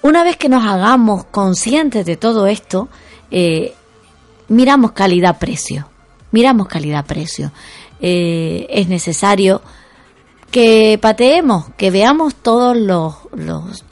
Una 0.02 0.22
vez 0.22 0.36
que 0.36 0.48
nos 0.48 0.64
hagamos 0.64 1.24
conscientes 1.24 2.06
de 2.06 2.16
todo 2.16 2.46
esto, 2.46 2.88
eh, 3.30 3.74
miramos 4.48 4.92
calidad-precio. 4.92 5.88
Miramos 6.30 6.68
calidad-precio. 6.68 7.50
Eh, 8.00 8.66
es 8.70 8.88
necesario 8.88 9.62
que 10.50 10.98
pateemos, 11.00 11.66
que 11.76 11.90
veamos 11.90 12.34
todos 12.34 12.76
los, 12.76 13.14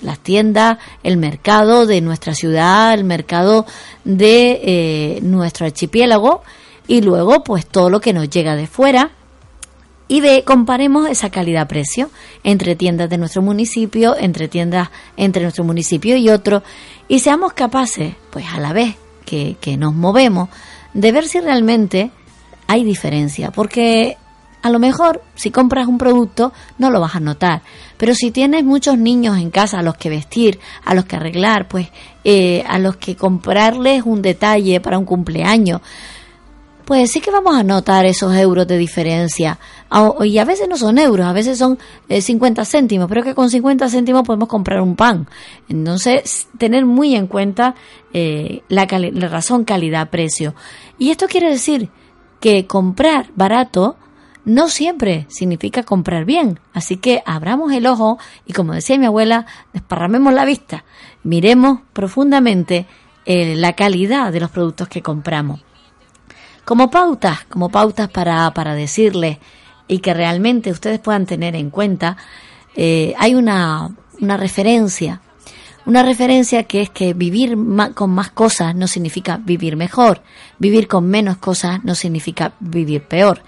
las 0.00 0.18
tiendas, 0.18 0.78
el 1.02 1.16
mercado 1.16 1.86
de 1.86 2.00
nuestra 2.00 2.34
ciudad, 2.34 2.94
el 2.94 3.04
mercado 3.04 3.64
de 4.04 4.60
eh, 4.62 5.20
nuestro 5.22 5.66
archipiélago 5.66 6.42
y 6.88 7.02
luego 7.02 7.44
pues 7.44 7.66
todo 7.66 7.90
lo 7.90 8.00
que 8.00 8.12
nos 8.12 8.28
llega 8.28 8.56
de 8.56 8.66
fuera. 8.66 9.12
Y 10.10 10.22
ve, 10.22 10.42
comparemos 10.42 11.08
esa 11.08 11.30
calidad-precio 11.30 12.10
entre 12.42 12.74
tiendas 12.76 13.10
de 13.10 13.18
nuestro 13.18 13.42
municipio, 13.42 14.16
entre 14.18 14.48
tiendas 14.48 14.88
entre 15.18 15.42
nuestro 15.42 15.64
municipio 15.64 16.16
y 16.16 16.30
otro 16.30 16.62
y 17.08 17.20
seamos 17.20 17.52
capaces, 17.52 18.14
pues 18.30 18.46
a 18.52 18.58
la 18.58 18.72
vez 18.72 18.96
que, 19.26 19.56
que 19.60 19.76
nos 19.76 19.94
movemos, 19.94 20.48
de 20.94 21.12
ver 21.12 21.28
si 21.28 21.40
realmente 21.40 22.10
hay 22.68 22.84
diferencia, 22.84 23.50
porque 23.50 24.16
a 24.62 24.70
lo 24.70 24.78
mejor 24.78 25.22
si 25.34 25.50
compras 25.50 25.88
un 25.88 25.98
producto 25.98 26.52
no 26.78 26.90
lo 26.90 27.00
vas 27.00 27.16
a 27.16 27.20
notar, 27.20 27.62
pero 27.96 28.14
si 28.14 28.30
tienes 28.30 28.64
muchos 28.64 28.98
niños 28.98 29.38
en 29.38 29.50
casa 29.50 29.78
a 29.78 29.82
los 29.82 29.96
que 29.96 30.10
vestir, 30.10 30.60
a 30.84 30.94
los 30.94 31.06
que 31.06 31.16
arreglar, 31.16 31.66
pues 31.66 31.88
eh, 32.24 32.62
a 32.68 32.78
los 32.78 32.96
que 32.96 33.16
comprarles 33.16 34.02
un 34.04 34.22
detalle 34.22 34.80
para 34.80 34.98
un 34.98 35.06
cumpleaños, 35.06 35.80
pues 36.84 37.10
sí 37.10 37.20
que 37.20 37.30
vamos 37.30 37.54
a 37.54 37.62
notar 37.62 38.06
esos 38.06 38.34
euros 38.34 38.66
de 38.66 38.78
diferencia. 38.78 39.58
Y 40.24 40.38
a 40.38 40.44
veces 40.46 40.68
no 40.70 40.78
son 40.78 40.98
euros, 40.98 41.26
a 41.26 41.34
veces 41.34 41.58
son 41.58 41.78
50 42.08 42.62
eh, 42.62 42.64
céntimos, 42.64 43.08
pero 43.08 43.22
que 43.22 43.34
con 43.34 43.50
50 43.50 43.90
céntimos 43.90 44.22
podemos 44.22 44.48
comprar 44.48 44.80
un 44.80 44.96
pan. 44.96 45.28
Entonces, 45.68 46.48
tener 46.56 46.86
muy 46.86 47.14
en 47.14 47.26
cuenta 47.26 47.74
eh, 48.14 48.62
la, 48.68 48.86
la 48.88 49.28
razón 49.28 49.64
calidad-precio. 49.64 50.54
Y 50.98 51.10
esto 51.10 51.26
quiere 51.26 51.50
decir 51.50 51.90
que 52.40 52.66
comprar 52.66 53.30
barato 53.34 53.96
no 54.44 54.68
siempre 54.68 55.26
significa 55.28 55.82
comprar 55.82 56.24
bien. 56.24 56.58
Así 56.72 56.96
que 56.96 57.22
abramos 57.26 57.72
el 57.72 57.86
ojo 57.86 58.18
y, 58.46 58.54
como 58.54 58.72
decía 58.72 58.98
mi 58.98 59.06
abuela, 59.06 59.46
desparramemos 59.72 60.32
la 60.32 60.44
vista, 60.44 60.84
miremos 61.22 61.80
profundamente 61.92 62.86
eh, 63.26 63.54
la 63.56 63.74
calidad 63.74 64.32
de 64.32 64.40
los 64.40 64.50
productos 64.50 64.88
que 64.88 65.02
compramos. 65.02 65.60
Como 66.64 66.90
pautas, 66.90 67.44
como 67.44 67.68
pautas 67.68 68.08
para, 68.08 68.50
para 68.54 68.74
decirles 68.74 69.38
y 69.86 69.98
que 69.98 70.14
realmente 70.14 70.70
ustedes 70.70 70.98
puedan 70.98 71.26
tener 71.26 71.54
en 71.54 71.70
cuenta, 71.70 72.16
eh, 72.74 73.14
hay 73.18 73.34
una, 73.34 73.90
una 74.20 74.36
referencia 74.36 75.20
una 75.86 76.02
referencia 76.02 76.64
que 76.64 76.82
es 76.82 76.90
que 76.90 77.14
vivir 77.14 77.56
con 77.94 78.10
más 78.10 78.30
cosas 78.30 78.74
no 78.74 78.86
significa 78.86 79.38
vivir 79.38 79.76
mejor, 79.76 80.22
vivir 80.58 80.86
con 80.88 81.08
menos 81.08 81.38
cosas 81.38 81.82
no 81.84 81.94
significa 81.94 82.52
vivir 82.60 83.02
peor. 83.02 83.42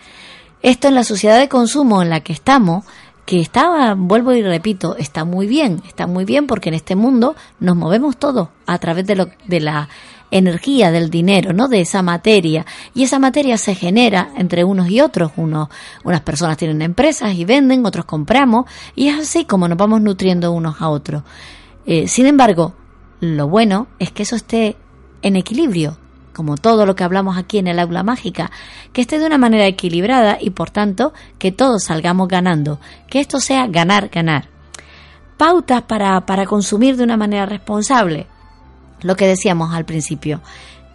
Esto 0.63 0.89
en 0.89 0.95
la 0.95 1.05
sociedad 1.05 1.39
de 1.39 1.49
consumo 1.49 2.03
en 2.03 2.11
la 2.11 2.21
que 2.21 2.33
estamos, 2.33 2.85
que 3.25 3.41
está, 3.41 3.95
vuelvo 3.95 4.33
y 4.33 4.43
repito, 4.43 4.97
está 4.97 5.25
muy 5.25 5.47
bien, 5.47 5.83
está 5.87 6.07
muy 6.07 6.25
bien 6.25 6.47
porque 6.47 6.69
en 6.69 6.75
este 6.75 6.97
mundo 6.97 7.37
nos 7.61 7.77
movemos 7.77 8.17
todos 8.17 8.49
a 8.67 8.79
través 8.79 9.07
de, 9.07 9.17
lo, 9.17 9.29
de 9.47 9.61
la 9.61 9.89
energía 10.31 10.91
del 10.91 11.11
dinero, 11.11 11.53
¿no? 11.53 11.69
De 11.69 11.81
esa 11.81 12.03
materia. 12.03 12.67
Y 12.95 13.05
esa 13.05 13.19
materia 13.19 13.59
se 13.59 13.75
genera 13.75 14.31
entre 14.37 14.65
unos 14.65 14.89
y 14.91 15.01
otros. 15.01 15.33
Unos, 15.37 15.69
unas 16.05 16.21
personas 16.21 16.57
tienen 16.57 16.83
empresas 16.83 17.35
y 17.35 17.45
venden, 17.45 17.87
otros 17.87 18.05
compramos, 18.05 18.67
y 18.95 19.09
es 19.09 19.21
así 19.21 19.45
como 19.45 19.69
nos 19.69 19.79
vamos 19.79 20.01
nutriendo 20.01 20.53
unos 20.53 20.81
a 20.81 20.89
otros. 20.89 21.23
Eh, 21.93 22.07
sin 22.07 22.27
embargo, 22.27 22.75
lo 23.19 23.49
bueno 23.49 23.89
es 23.99 24.13
que 24.13 24.23
eso 24.23 24.37
esté 24.37 24.77
en 25.23 25.35
equilibrio, 25.35 25.99
como 26.33 26.57
todo 26.57 26.87
lo 26.87 26.95
que 26.95 27.03
hablamos 27.03 27.37
aquí 27.37 27.59
en 27.59 27.67
el 27.67 27.81
aula 27.81 28.05
mágica, 28.05 28.53
que 28.93 29.01
esté 29.01 29.19
de 29.19 29.27
una 29.27 29.39
manera 29.39 29.67
equilibrada 29.67 30.39
y 30.41 30.51
por 30.51 30.71
tanto 30.71 31.13
que 31.41 31.51
todos 31.51 31.83
salgamos 31.83 32.29
ganando, 32.29 32.79
que 33.09 33.19
esto 33.19 33.41
sea 33.41 33.67
ganar, 33.67 34.09
ganar. 34.09 34.51
Pautas 35.37 35.83
para, 35.83 36.25
para 36.27 36.47
consumir 36.47 36.97
de 36.97 37.03
una 37.03 37.17
manera 37.17 37.45
responsable, 37.45 38.29
lo 39.03 39.17
que 39.17 39.27
decíamos 39.27 39.75
al 39.75 39.85
principio. 39.85 40.43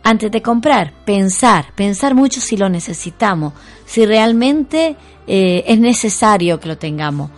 Antes 0.02 0.32
de 0.32 0.42
comprar, 0.42 0.94
pensar, 1.04 1.74
pensar 1.76 2.16
mucho 2.16 2.40
si 2.40 2.56
lo 2.56 2.70
necesitamos, 2.70 3.52
si 3.86 4.06
realmente 4.06 4.96
eh, 5.28 5.66
es 5.68 5.78
necesario 5.78 6.62
que 6.62 6.70
lo 6.70 6.78
tengamos. 6.78 7.32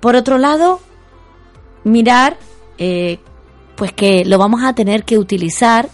Por 0.00 0.16
otro 0.16 0.36
lado, 0.36 0.80
mirar 1.84 2.36
eh, 2.78 3.18
pues 3.76 3.92
que 3.92 4.24
lo 4.24 4.38
vamos 4.38 4.62
a 4.62 4.74
tener 4.74 5.04
que 5.04 5.18
utilizar 5.18 5.88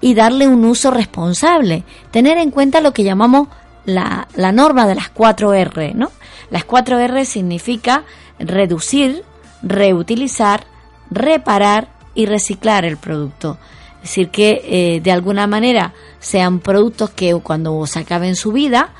y 0.00 0.14
darle 0.14 0.48
un 0.48 0.64
uso 0.64 0.90
responsable. 0.90 1.84
Tener 2.10 2.38
en 2.38 2.50
cuenta 2.50 2.80
lo 2.80 2.92
que 2.92 3.04
llamamos 3.04 3.48
la, 3.84 4.28
la 4.34 4.52
norma 4.52 4.86
de 4.86 4.94
las 4.94 5.10
4 5.10 5.54
R, 5.54 5.94
¿no? 5.94 6.10
Las 6.50 6.64
4 6.64 6.98
R 6.98 7.24
significa 7.24 8.04
reducir, 8.38 9.24
reutilizar, 9.62 10.66
reparar 11.10 11.88
y 12.14 12.26
reciclar 12.26 12.84
el 12.84 12.96
producto. 12.96 13.58
Es 13.96 14.10
decir, 14.10 14.30
que 14.30 14.62
eh, 14.64 15.00
de 15.00 15.12
alguna 15.12 15.46
manera 15.46 15.92
sean 16.20 16.60
productos 16.60 17.10
que 17.10 17.34
cuando 17.34 17.86
se 17.86 18.00
acaben 18.00 18.36
su 18.36 18.52
vida, 18.52 18.90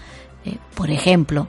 eh, 0.45 0.59
por 0.75 0.91
ejemplo, 0.91 1.49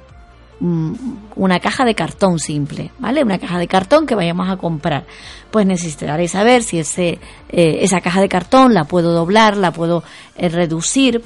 una 0.60 1.60
caja 1.60 1.86
de 1.86 1.94
cartón 1.94 2.40
simple, 2.40 2.92
¿vale? 2.98 3.24
Una 3.24 3.38
caja 3.38 3.60
de 3.60 3.68
cartón 3.68 4.08
que 4.08 4.16
vayamos 4.16 4.50
a 4.50 4.58
comprar. 4.58 5.06
Pues 5.52 5.66
necesitaré 5.66 6.28
saber 6.28 6.64
si 6.64 6.80
ese, 6.80 7.20
eh, 7.50 7.80
esa 7.82 8.02
caja 8.02 8.22
de 8.22 8.30
cartón 8.30 8.74
la 8.74 8.86
puedo 8.86 9.12
doblar, 9.12 9.56
la 9.56 9.72
puedo 9.72 10.04
eh, 10.36 10.50
reducir. 10.50 11.24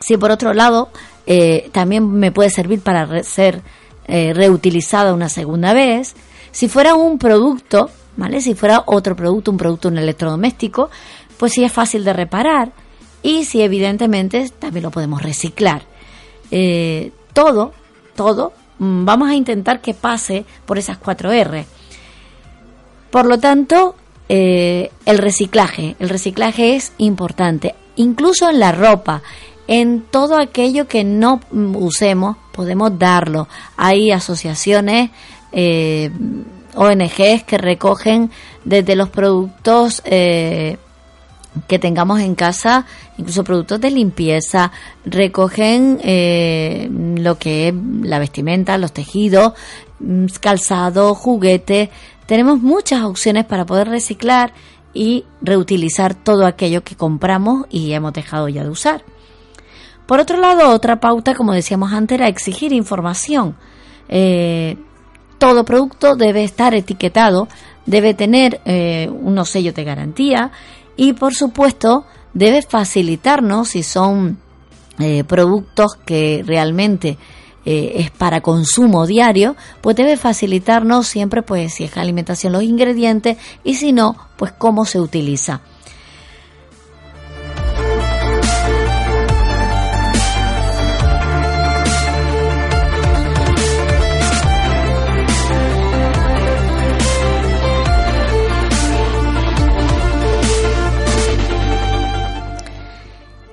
Si 0.00 0.16
por 0.16 0.30
otro 0.30 0.54
lado 0.54 0.88
eh, 1.26 1.68
también 1.72 2.10
me 2.10 2.32
puede 2.32 2.50
servir 2.50 2.80
para 2.80 3.22
ser 3.22 3.62
reutilizada 4.06 5.14
una 5.14 5.30
segunda 5.30 5.72
vez. 5.72 6.14
Si 6.50 6.68
fuera 6.68 6.94
un 6.94 7.18
producto, 7.18 7.90
¿vale? 8.18 8.42
Si 8.42 8.54
fuera 8.54 8.82
otro 8.84 9.16
producto, 9.16 9.50
un 9.50 9.56
producto, 9.56 9.88
un 9.88 9.96
electrodoméstico, 9.96 10.90
pues 11.38 11.52
sí 11.52 11.64
es 11.64 11.72
fácil 11.72 12.04
de 12.04 12.12
reparar 12.12 12.72
y 13.22 13.46
si 13.46 13.62
evidentemente 13.62 14.50
también 14.58 14.82
lo 14.82 14.90
podemos 14.90 15.22
reciclar. 15.22 15.86
todo 17.32 17.72
todo, 18.14 18.52
mm, 18.78 19.04
vamos 19.04 19.28
a 19.28 19.34
intentar 19.34 19.80
que 19.80 19.94
pase 19.94 20.44
por 20.66 20.78
esas 20.78 20.98
cuatro 20.98 21.32
R. 21.32 21.66
Por 23.10 23.26
lo 23.26 23.38
tanto, 23.38 23.94
eh, 24.28 24.90
el 25.06 25.18
reciclaje, 25.18 25.96
el 25.98 26.08
reciclaje 26.08 26.76
es 26.76 26.92
importante, 26.98 27.74
incluso 27.96 28.48
en 28.48 28.58
la 28.58 28.72
ropa, 28.72 29.22
en 29.66 30.02
todo 30.02 30.38
aquello 30.38 30.88
que 30.88 31.04
no 31.04 31.40
mm, 31.50 31.76
usemos, 31.76 32.36
podemos 32.52 32.98
darlo. 32.98 33.48
Hay 33.76 34.10
asociaciones, 34.10 35.10
eh, 35.52 36.10
ONGs 36.74 37.44
que 37.44 37.58
recogen 37.58 38.30
desde 38.64 38.96
los 38.96 39.08
productos 39.08 40.02
eh, 40.04 40.76
que 41.68 41.78
tengamos 41.78 42.20
en 42.20 42.34
casa, 42.34 42.86
incluso 43.16 43.44
productos 43.44 43.80
de 43.80 43.90
limpieza, 43.90 44.72
recogen 45.04 46.00
eh, 46.02 46.88
lo 46.90 47.38
que 47.38 47.68
es 47.68 47.74
la 48.02 48.18
vestimenta, 48.18 48.78
los 48.78 48.92
tejidos, 48.92 49.52
mm, 50.00 50.26
calzado, 50.40 51.14
juguetes. 51.14 51.90
Tenemos 52.26 52.60
muchas 52.60 53.02
opciones 53.02 53.44
para 53.44 53.66
poder 53.66 53.88
reciclar 53.88 54.52
y 54.92 55.24
reutilizar 55.42 56.14
todo 56.14 56.46
aquello 56.46 56.82
que 56.84 56.96
compramos 56.96 57.66
y 57.70 57.92
hemos 57.92 58.12
dejado 58.12 58.48
ya 58.48 58.62
de 58.62 58.70
usar. 58.70 59.04
Por 60.06 60.20
otro 60.20 60.36
lado, 60.36 60.70
otra 60.70 61.00
pauta, 61.00 61.34
como 61.34 61.52
decíamos 61.52 61.92
antes, 61.92 62.16
era 62.16 62.28
exigir 62.28 62.72
información. 62.72 63.56
Eh, 64.08 64.76
todo 65.38 65.64
producto 65.64 66.14
debe 66.14 66.44
estar 66.44 66.74
etiquetado, 66.74 67.48
debe 67.86 68.14
tener 68.14 68.60
eh, 68.64 69.10
unos 69.10 69.50
sellos 69.50 69.74
de 69.74 69.84
garantía 69.84 70.52
y 70.96 71.12
por 71.12 71.34
supuesto 71.34 72.04
debe 72.32 72.62
facilitarnos 72.62 73.68
si 73.68 73.82
son 73.82 74.38
eh, 74.98 75.24
productos 75.24 75.96
que 76.04 76.42
realmente 76.46 77.18
eh, 77.64 77.92
es 77.96 78.10
para 78.10 78.42
consumo 78.42 79.06
diario, 79.06 79.56
pues 79.80 79.96
debe 79.96 80.16
facilitarnos 80.16 81.06
siempre 81.06 81.42
pues 81.42 81.74
si 81.74 81.84
es 81.84 81.96
alimentación 81.96 82.52
los 82.52 82.62
ingredientes 82.62 83.38
y 83.64 83.74
si 83.74 83.92
no, 83.92 84.16
pues 84.36 84.52
cómo 84.52 84.84
se 84.84 85.00
utiliza. 85.00 85.62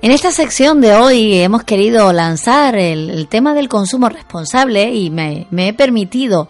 En 0.04 0.10
esta 0.10 0.32
sección 0.32 0.80
de 0.80 0.96
hoy 0.96 1.32
hemos 1.34 1.62
querido 1.62 2.12
lanzar 2.12 2.74
el, 2.74 3.28
tema 3.28 3.54
del 3.54 3.68
consumo 3.68 4.08
responsable 4.08 4.92
y 4.92 5.10
me, 5.10 5.46
he 5.56 5.72
permitido 5.74 6.48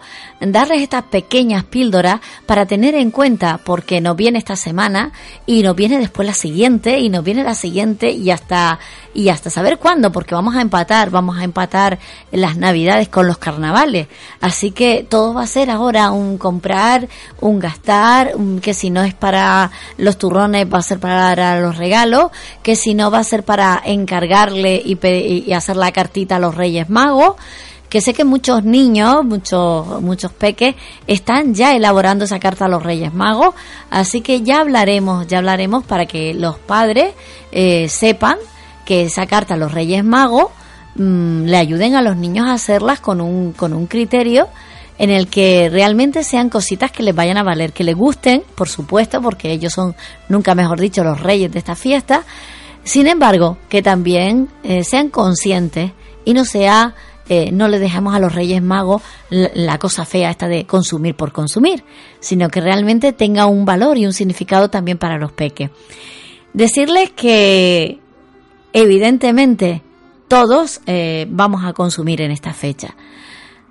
darles 0.51 0.81
estas 0.81 1.03
pequeñas 1.03 1.63
píldoras 1.63 2.19
para 2.45 2.65
tener 2.65 2.95
en 2.95 3.11
cuenta 3.11 3.59
porque 3.63 4.01
nos 4.01 4.15
viene 4.15 4.39
esta 4.39 4.55
semana 4.55 5.11
y 5.45 5.63
nos 5.63 5.75
viene 5.75 5.99
después 5.99 6.27
la 6.27 6.33
siguiente 6.33 6.99
y 6.99 7.09
nos 7.09 7.23
viene 7.23 7.43
la 7.43 7.55
siguiente 7.55 8.11
y 8.11 8.31
hasta 8.31 8.79
y 9.13 9.29
hasta 9.29 9.49
saber 9.49 9.77
cuándo 9.77 10.11
porque 10.11 10.33
vamos 10.35 10.55
a 10.55 10.61
empatar, 10.61 11.11
vamos 11.11 11.37
a 11.37 11.43
empatar 11.43 11.99
las 12.31 12.57
navidades 12.57 13.09
con 13.09 13.27
los 13.27 13.37
carnavales. 13.37 14.07
Así 14.41 14.71
que 14.71 15.05
todo 15.07 15.33
va 15.33 15.43
a 15.43 15.47
ser 15.47 15.69
ahora 15.69 16.11
un 16.11 16.37
comprar, 16.37 17.07
un 17.39 17.59
gastar, 17.59 18.33
que 18.61 18.73
si 18.73 18.89
no 18.89 19.03
es 19.03 19.13
para 19.13 19.71
los 19.97 20.17
turrones 20.17 20.65
va 20.71 20.79
a 20.79 20.83
ser 20.83 20.99
para 20.99 21.59
los 21.59 21.77
regalos, 21.77 22.31
que 22.63 22.75
si 22.75 22.93
no 22.93 23.11
va 23.11 23.19
a 23.19 23.23
ser 23.23 23.43
para 23.43 23.81
encargarle 23.85 24.81
y, 24.83 25.51
hacer 25.53 25.75
la 25.75 25.91
cartita 25.91 26.37
a 26.37 26.39
los 26.39 26.55
Reyes 26.55 26.89
Magos 26.89 27.35
que 27.93 28.01
sé 28.01 28.15
que 28.15 28.23
muchos 28.23 28.63
niños, 28.63 29.23
muchos, 29.23 30.01
muchos 30.01 30.31
peques, 30.31 30.73
están 31.05 31.53
ya 31.53 31.75
elaborando 31.75 32.25
esa 32.25 32.39
carta 32.39 32.65
a 32.65 32.67
los 32.67 32.81
Reyes 32.81 33.13
Magos, 33.13 33.53
así 33.91 34.21
que 34.21 34.41
ya 34.41 34.61
hablaremos, 34.61 35.27
ya 35.27 35.37
hablaremos 35.37 35.83
para 35.83 36.07
que 36.07 36.33
los 36.33 36.57
padres 36.57 37.13
eh, 37.51 37.87
sepan 37.89 38.37
que 38.83 39.03
esa 39.03 39.27
carta 39.27 39.53
a 39.53 39.57
los 39.57 39.71
Reyes 39.71 40.03
Magos 40.03 40.47
mm, 40.95 41.43
le 41.43 41.55
ayuden 41.55 41.93
a 41.93 42.01
los 42.01 42.17
niños 42.17 42.47
a 42.47 42.53
hacerlas 42.53 42.99
con 42.99 43.21
un, 43.21 43.53
con 43.53 43.73
un 43.75 43.85
criterio 43.85 44.47
en 44.97 45.11
el 45.11 45.27
que 45.27 45.69
realmente 45.71 46.23
sean 46.23 46.49
cositas 46.49 46.91
que 46.91 47.03
les 47.03 47.13
vayan 47.13 47.37
a 47.37 47.43
valer, 47.43 47.73
que 47.73 47.83
les 47.83 47.95
gusten, 47.95 48.41
por 48.55 48.69
supuesto, 48.69 49.21
porque 49.21 49.51
ellos 49.51 49.71
son, 49.71 49.95
nunca 50.29 50.55
mejor 50.55 50.79
dicho, 50.79 51.03
los 51.03 51.21
reyes 51.21 51.51
de 51.51 51.59
esta 51.59 51.75
fiesta, 51.75 52.23
sin 52.83 53.05
embargo, 53.05 53.59
que 53.69 53.83
también 53.83 54.49
eh, 54.63 54.83
sean 54.83 55.09
conscientes 55.09 55.91
y 56.25 56.33
no 56.33 56.43
sea, 56.43 56.95
eh, 57.29 57.51
no 57.51 57.67
le 57.67 57.79
dejemos 57.79 58.13
a 58.15 58.19
los 58.19 58.33
Reyes 58.33 58.61
Magos 58.61 59.01
la, 59.29 59.77
cosa 59.77 60.05
fea 60.05 60.29
esta 60.29 60.47
de 60.47 60.65
consumir 60.65 61.15
por 61.15 61.31
consumir, 61.31 61.83
sino 62.19 62.49
que 62.49 62.61
realmente 62.61 63.13
tenga 63.13 63.45
un 63.45 63.65
valor 63.65 63.97
y 63.97 64.05
un 64.05 64.13
significado 64.13 64.69
también 64.69 64.97
para 64.97 65.17
los 65.17 65.31
peques. 65.31 65.69
Decirles 66.53 67.11
que 67.11 67.99
evidentemente 68.73 69.81
todos 70.27 70.81
eh, 70.85 71.25
vamos 71.29 71.63
a 71.65 71.73
consumir 71.73 72.21
en 72.21 72.31
esta 72.31 72.53
fecha. 72.53 72.95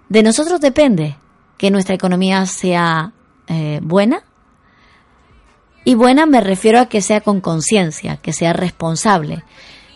De 0.09 0.23
nosotros 0.23 0.61
depende 0.61 1.17
que 1.59 1.71
nuestra 1.71 1.95
economía 1.95 2.47
sea 2.47 3.13
buena, 3.83 4.25
y 5.85 5.95
buena 5.95 6.27
me 6.27 6.41
refiero 6.41 6.81
a 6.81 6.87
que 6.87 7.03
sea 7.03 7.21
con 7.21 7.41
conciencia, 7.41 8.17
que 8.17 8.33
sea 8.33 8.53
responsable. 8.53 9.45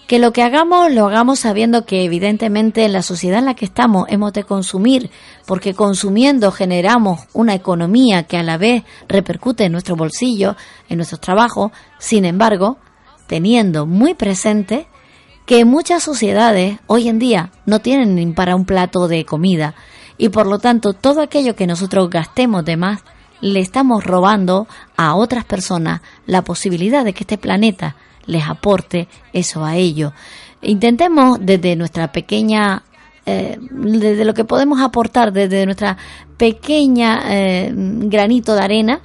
Que 0.06 0.20
lo 0.20 0.32
que 0.32 0.42
hagamos 0.42 0.92
lo 0.92 1.06
hagamos 1.06 1.40
sabiendo 1.40 1.84
que 1.84 2.04
evidentemente 2.04 2.84
en 2.84 2.92
la 2.92 3.02
sociedad 3.02 3.40
en 3.40 3.46
la 3.46 3.54
que 3.54 3.64
estamos 3.64 4.06
hemos 4.08 4.32
de 4.32 4.44
consumir, 4.44 5.10
porque 5.46 5.74
consumiendo 5.74 6.52
generamos 6.52 7.22
una 7.32 7.54
economía 7.54 8.22
que 8.22 8.36
a 8.36 8.44
la 8.44 8.56
vez 8.56 8.84
repercute 9.08 9.64
en 9.64 9.72
nuestro 9.72 9.96
bolsillo, 9.96 10.54
en 10.88 10.98
nuestros 10.98 11.20
trabajos. 11.20 11.72
Sin 11.98 12.24
embargo, 12.24 12.78
teniendo 13.26 13.84
muy 13.86 14.14
presente 14.14 14.86
que 15.44 15.64
muchas 15.64 16.04
sociedades 16.04 16.78
hoy 16.86 17.08
en 17.08 17.18
día 17.18 17.50
no 17.66 17.80
tienen 17.80 18.14
ni 18.14 18.26
para 18.32 18.54
un 18.54 18.64
plato 18.64 19.08
de 19.08 19.24
comida 19.24 19.74
y 20.18 20.28
por 20.28 20.46
lo 20.46 20.58
tanto 20.58 20.92
todo 20.92 21.20
aquello 21.20 21.56
que 21.56 21.66
nosotros 21.66 22.10
gastemos 22.10 22.64
de 22.64 22.76
más 22.76 23.02
le 23.40 23.60
estamos 23.60 24.04
robando 24.04 24.66
a 24.96 25.14
otras 25.14 25.44
personas 25.44 26.00
la 26.26 26.42
posibilidad 26.42 27.04
de 27.04 27.12
que 27.12 27.24
este 27.24 27.38
planeta 27.38 27.96
les 28.26 28.44
aporte 28.48 29.08
eso 29.32 29.64
a 29.64 29.76
ellos. 29.76 30.12
Intentemos 30.62 31.38
desde 31.40 31.76
nuestra 31.76 32.12
pequeña 32.12 32.82
eh, 33.28 33.58
desde 33.60 34.24
lo 34.24 34.34
que 34.34 34.44
podemos 34.44 34.80
aportar 34.80 35.32
desde 35.32 35.66
nuestra 35.66 35.96
pequeña 36.36 37.22
eh, 37.26 37.72
granito 37.74 38.54
de 38.54 38.62
arena, 38.62 39.00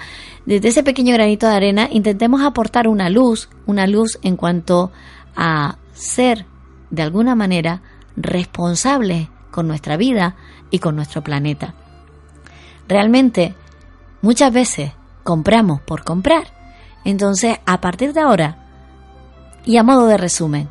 desde 0.45 0.69
ese 0.69 0.83
pequeño 0.83 1.13
granito 1.15 1.47
de 1.47 1.55
arena, 1.55 1.87
intentemos 1.91 2.41
aportar 2.41 2.87
una 2.87 3.09
luz, 3.09 3.49
una 3.65 3.87
luz 3.87 4.19
en 4.21 4.37
cuanto 4.37 4.91
a 5.35 5.77
ser 5.93 6.45
de 6.91 7.01
alguna 7.01 7.33
manera 7.33 7.81
responsables 8.15 9.29
con 9.49 9.67
nuestra 9.67 9.97
vida 9.97 10.35
y 10.69 10.79
con 10.79 10.95
nuestro 10.95 11.23
planeta. 11.23 11.73
Realmente, 12.87 13.55
muchas 14.21 14.53
veces 14.53 14.91
compramos 15.23 15.81
por 15.81 16.03
comprar. 16.03 16.53
Entonces, 17.05 17.57
a 17.65 17.81
partir 17.81 18.13
de 18.13 18.21
ahora, 18.21 18.60
y 19.65 19.77
a 19.77 19.83
modo 19.83 20.07
de 20.07 20.17
resumen, 20.17 20.69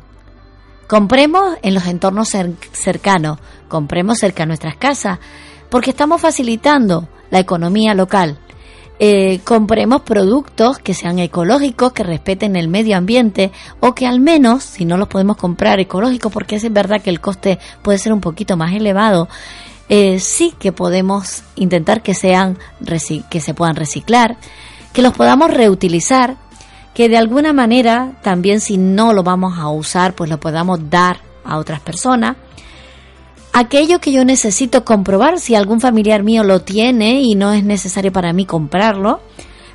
compremos 0.87 1.57
en 1.61 1.73
los 1.73 1.85
entornos 1.87 2.29
cercanos, 2.73 3.39
compremos 3.67 4.19
cerca 4.19 4.43
de 4.43 4.47
nuestras 4.47 4.75
casas, 4.75 5.19
porque 5.69 5.91
estamos 5.91 6.21
facilitando 6.21 7.07
la 7.29 7.39
economía 7.39 7.93
local. 7.93 8.37
Eh, 8.99 9.39
compremos 9.43 10.01
productos 10.01 10.77
que 10.77 10.93
sean 10.93 11.17
ecológicos, 11.17 11.91
que 11.91 12.03
respeten 12.03 12.55
el 12.55 12.67
medio 12.67 12.97
ambiente 12.97 13.51
o 13.79 13.95
que 13.95 14.05
al 14.05 14.19
menos, 14.19 14.63
si 14.63 14.85
no 14.85 14.97
los 14.97 15.07
podemos 15.07 15.37
comprar 15.37 15.79
ecológicos, 15.79 16.31
porque 16.31 16.57
es 16.57 16.71
verdad 16.71 17.01
que 17.01 17.09
el 17.09 17.19
coste 17.19 17.57
puede 17.81 17.97
ser 17.97 18.13
un 18.13 18.21
poquito 18.21 18.57
más 18.57 18.73
elevado, 18.73 19.27
eh, 19.89 20.19
sí 20.19 20.53
que 20.59 20.71
podemos 20.71 21.41
intentar 21.55 22.03
que 22.03 22.13
sean 22.13 22.59
que 23.29 23.41
se 23.41 23.53
puedan 23.55 23.75
reciclar, 23.75 24.37
que 24.93 25.01
los 25.01 25.13
podamos 25.13 25.51
reutilizar, 25.51 26.37
que 26.93 27.09
de 27.09 27.17
alguna 27.17 27.53
manera 27.53 28.13
también 28.21 28.59
si 28.59 28.77
no 28.77 29.13
lo 29.13 29.23
vamos 29.23 29.57
a 29.57 29.69
usar, 29.69 30.13
pues 30.13 30.29
lo 30.29 30.39
podamos 30.39 30.89
dar 30.89 31.21
a 31.43 31.57
otras 31.57 31.79
personas 31.79 32.35
aquello 33.53 33.99
que 33.99 34.11
yo 34.11 34.25
necesito 34.25 34.83
comprobar 34.85 35.39
si 35.39 35.55
algún 35.55 35.81
familiar 35.81 36.23
mío 36.23 36.43
lo 36.43 36.61
tiene 36.61 37.21
y 37.21 37.35
no 37.35 37.53
es 37.53 37.63
necesario 37.63 38.11
para 38.11 38.33
mí 38.33 38.45
comprarlo. 38.45 39.21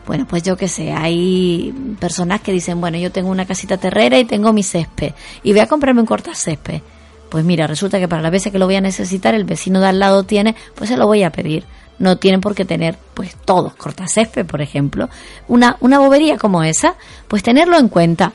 Bueno, 0.06 0.26
pues 0.28 0.44
yo 0.44 0.56
qué 0.56 0.68
sé, 0.68 0.92
hay 0.92 1.74
personas 1.98 2.40
que 2.40 2.52
dicen, 2.52 2.80
bueno, 2.80 2.96
yo 2.96 3.10
tengo 3.10 3.28
una 3.28 3.44
casita 3.44 3.76
terrera 3.76 4.18
y 4.18 4.24
tengo 4.24 4.52
mi 4.52 4.62
césped 4.62 5.12
y 5.42 5.50
voy 5.50 5.60
a 5.60 5.66
comprarme 5.66 6.00
un 6.00 6.06
cortacésped. 6.06 6.80
Pues 7.28 7.44
mira, 7.44 7.66
resulta 7.66 7.98
que 7.98 8.06
para 8.06 8.22
las 8.22 8.30
veces 8.30 8.52
que 8.52 8.58
lo 8.58 8.66
voy 8.66 8.76
a 8.76 8.80
necesitar, 8.80 9.34
el 9.34 9.44
vecino 9.44 9.80
de 9.80 9.88
al 9.88 9.98
lado 9.98 10.22
tiene, 10.22 10.54
pues 10.76 10.90
se 10.90 10.96
lo 10.96 11.06
voy 11.06 11.24
a 11.24 11.32
pedir. 11.32 11.64
No 11.98 12.18
tienen 12.18 12.40
por 12.40 12.54
qué 12.54 12.64
tener, 12.64 12.98
pues 13.14 13.34
todos 13.36 13.74
cortacésped, 13.74 14.46
por 14.46 14.60
ejemplo. 14.60 15.08
Una, 15.48 15.76
una 15.80 15.98
bobería 15.98 16.36
como 16.36 16.62
esa, 16.62 16.94
pues 17.28 17.42
tenerlo 17.42 17.78
en 17.78 17.88
cuenta, 17.88 18.32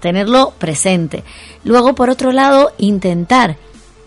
tenerlo 0.00 0.52
presente. 0.58 1.24
Luego, 1.64 1.94
por 1.94 2.10
otro 2.10 2.30
lado, 2.30 2.72
intentar 2.78 3.56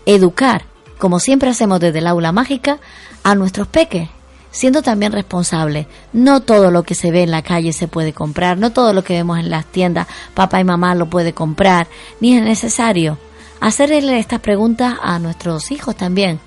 educar, 0.06 0.64
como 0.98 1.20
siempre 1.20 1.50
hacemos 1.50 1.80
desde 1.80 1.98
el 1.98 2.06
aula 2.06 2.32
mágica, 2.32 2.78
a 3.22 3.34
nuestros 3.34 3.68
peques, 3.68 4.08
siendo 4.50 4.82
también 4.82 5.12
responsables. 5.12 5.86
No 6.12 6.40
todo 6.40 6.70
lo 6.70 6.82
que 6.82 6.94
se 6.94 7.10
ve 7.10 7.22
en 7.22 7.30
la 7.30 7.42
calle 7.42 7.72
se 7.72 7.88
puede 7.88 8.12
comprar, 8.12 8.58
no 8.58 8.72
todo 8.72 8.92
lo 8.92 9.04
que 9.04 9.14
vemos 9.14 9.38
en 9.38 9.50
las 9.50 9.66
tiendas 9.66 10.06
papá 10.34 10.60
y 10.60 10.64
mamá 10.64 10.94
lo 10.94 11.10
puede 11.10 11.32
comprar, 11.32 11.88
ni 12.20 12.36
es 12.36 12.42
necesario. 12.42 13.18
Hacerle 13.60 14.18
estas 14.18 14.40
preguntas 14.40 14.94
a 15.02 15.18
nuestros 15.18 15.70
hijos 15.72 15.96
también. 15.96 16.40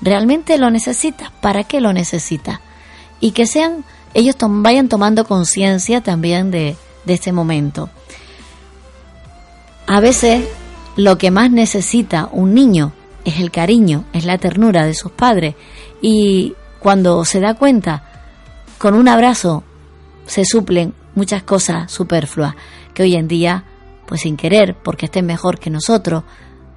¿Realmente 0.00 0.58
lo 0.58 0.70
necesitas? 0.70 1.30
¿Para 1.40 1.64
qué 1.64 1.80
lo 1.80 1.92
necesitas? 1.92 2.60
Y 3.20 3.32
que 3.32 3.46
sean, 3.46 3.84
ellos 4.14 4.36
vayan 4.40 4.88
tomando 4.88 5.24
conciencia 5.24 6.02
también 6.02 6.50
de, 6.50 6.76
de 7.04 7.14
este 7.14 7.32
momento. 7.32 7.90
A 9.86 10.00
veces 10.00 10.46
lo 10.96 11.18
que 11.18 11.30
más 11.30 11.50
necesita 11.50 12.28
un 12.30 12.54
niño 12.54 12.92
es 13.24 13.40
el 13.40 13.50
cariño, 13.50 14.04
es 14.12 14.24
la 14.24 14.38
ternura 14.38 14.84
de 14.86 14.94
sus 14.94 15.12
padres. 15.12 15.54
Y 16.00 16.54
cuando 16.78 17.24
se 17.24 17.40
da 17.40 17.54
cuenta, 17.54 18.04
con 18.78 18.94
un 18.94 19.08
abrazo 19.08 19.64
se 20.26 20.44
suplen 20.44 20.94
muchas 21.14 21.42
cosas 21.42 21.90
superfluas 21.90 22.54
que 22.94 23.02
hoy 23.02 23.16
en 23.16 23.28
día, 23.28 23.64
pues 24.06 24.20
sin 24.20 24.36
querer, 24.36 24.76
porque 24.76 25.06
estén 25.06 25.26
mejor 25.26 25.58
que 25.58 25.70
nosotros, 25.70 26.24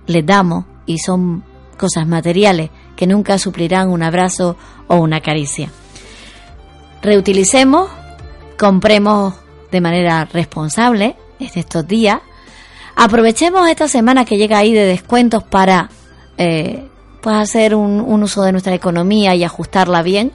les 0.07 0.25
damos 0.25 0.65
y 0.85 0.97
son 0.99 1.43
cosas 1.77 2.07
materiales 2.07 2.69
que 3.01 3.07
nunca 3.07 3.39
suplirán 3.39 3.89
un 3.89 4.03
abrazo 4.03 4.55
o 4.85 4.97
una 4.97 5.21
caricia. 5.21 5.71
Reutilicemos, 7.01 7.89
compremos 8.59 9.33
de 9.71 9.81
manera 9.81 10.25
responsable 10.25 11.15
estos 11.39 11.87
días, 11.87 12.19
aprovechemos 12.95 13.67
esta 13.67 13.87
semana 13.87 14.23
que 14.23 14.37
llega 14.37 14.59
ahí 14.59 14.71
de 14.71 14.85
descuentos 14.85 15.41
para 15.41 15.89
eh, 16.37 16.87
pues 17.23 17.35
hacer 17.37 17.73
un, 17.73 18.01
uso 18.21 18.43
de 18.43 18.51
nuestra 18.51 18.75
economía 18.75 19.33
y 19.33 19.43
ajustarla 19.43 20.03
bien. 20.03 20.31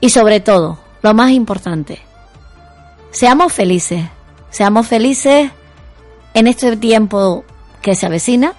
Y 0.00 0.10
sobre 0.10 0.38
todo, 0.38 0.78
lo 1.02 1.12
más 1.12 1.32
importante, 1.32 1.98
seamos 3.10 3.52
felices, 3.52 4.04
seamos 4.50 4.86
felices 4.86 5.50
en 6.34 6.46
este 6.46 6.76
tiempo 6.76 7.44
que 7.82 7.96
se 7.96 8.06
avecina. 8.06 8.54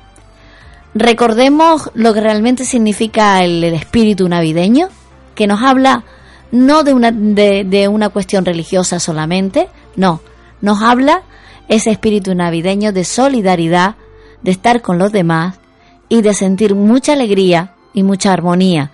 Recordemos 0.97 1.91
lo 1.93 2.13
que 2.13 2.21
realmente 2.21 2.63
significa 2.63 3.43
el, 3.43 3.61
espíritu 3.65 4.29
navideño, 4.29 4.87
que 5.35 5.45
nos 5.45 5.61
habla 5.61 6.05
no 6.53 6.83
de 6.83 6.93
una, 6.93 7.11
de, 7.11 7.89
una 7.89 8.07
cuestión 8.07 8.45
religiosa 8.45 9.01
solamente, 9.01 9.67
no, 9.97 10.21
nos 10.61 10.81
habla 10.81 11.23
ese 11.67 11.91
espíritu 11.91 12.33
navideño 12.33 12.93
de 12.93 13.03
solidaridad, 13.03 13.95
de 14.41 14.51
estar 14.51 14.81
con 14.81 14.97
los 14.97 15.11
demás, 15.11 15.59
y 16.07 16.21
de 16.21 16.33
sentir 16.33 16.75
mucha 16.75 17.11
alegría 17.11 17.73
y 17.93 18.03
mucha 18.03 18.31
armonía. 18.31 18.91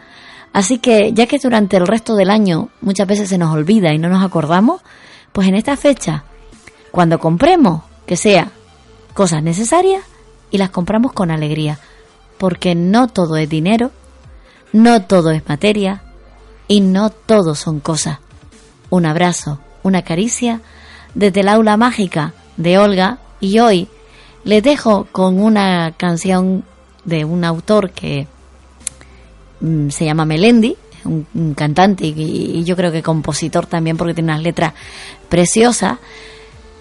Así 0.53 0.79
que 0.79 1.13
ya 1.13 1.27
que 1.27 1.37
durante 1.37 1.77
el 1.77 1.85
resto 1.85 2.15
del 2.15 2.31
año 2.31 2.69
muchas 2.81 3.05
veces 3.05 3.29
se 3.29 3.37
nos 3.37 3.53
olvida 3.53 3.93
y 3.93 3.99
no 3.99 4.09
nos 4.09 4.23
acordamos, 4.23 4.81
pues 5.33 5.47
en 5.47 5.53
esta 5.53 5.77
fecha, 5.77 6.23
cuando 6.89 7.19
compremos, 7.19 7.83
que 8.07 8.17
sea 8.17 8.49
cosas 9.13 9.43
necesarias 9.43 10.03
y 10.49 10.57
las 10.57 10.71
compramos 10.71 11.13
con 11.13 11.29
alegría, 11.29 11.77
porque 12.41 12.73
no 12.73 13.07
todo 13.07 13.37
es 13.37 13.47
dinero, 13.47 13.91
no 14.73 15.03
todo 15.03 15.29
es 15.29 15.47
materia 15.47 16.01
y 16.67 16.81
no 16.81 17.11
todo 17.11 17.53
son 17.53 17.79
cosas. 17.79 18.17
Un 18.89 19.05
abrazo, 19.05 19.59
una 19.83 20.01
caricia 20.01 20.61
desde 21.13 21.41
el 21.41 21.49
aula 21.49 21.77
mágica 21.77 22.33
de 22.57 22.79
Olga 22.79 23.19
y 23.39 23.59
hoy 23.59 23.89
les 24.43 24.63
dejo 24.63 25.05
con 25.11 25.39
una 25.39 25.93
canción 25.97 26.63
de 27.05 27.25
un 27.25 27.43
autor 27.43 27.91
que 27.91 28.25
mm, 29.59 29.89
se 29.89 30.05
llama 30.05 30.25
Melendi, 30.25 30.75
un, 31.05 31.53
cantante 31.53 32.07
y, 32.07 32.63
yo 32.63 32.75
creo 32.75 32.91
que 32.91 33.03
compositor 33.03 33.67
también 33.67 33.97
porque 33.97 34.15
tiene 34.15 34.31
unas 34.31 34.41
letras 34.41 34.73
preciosas 35.29 35.99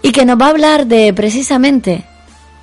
y 0.01 0.11
que 0.11 0.25
nos 0.25 0.40
va 0.40 0.46
a 0.46 0.51
hablar 0.53 0.87
de 0.87 1.12
precisamente 1.12 2.07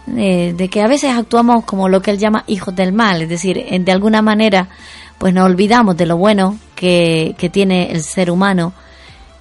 de, 0.07 0.69
que 0.71 0.81
a 0.81 0.87
veces 0.87 1.11
actuamos 1.11 1.65
como 1.65 1.89
lo 1.89 2.01
que 2.01 2.11
él 2.11 2.17
llama 2.17 2.43
hijos 2.47 2.75
del 2.75 2.93
mal, 2.93 3.21
es 3.21 3.29
decir, 3.29 3.63
de 3.63 3.91
alguna 3.91 4.21
manera 4.21 4.69
pues 5.17 5.33
nos 5.33 5.45
olvidamos 5.45 5.97
de 5.97 6.05
lo 6.05 6.17
bueno 6.17 6.57
que, 6.75 7.35
tiene 7.51 7.91
el 7.91 8.03
ser 8.03 8.31
humano 8.31 8.73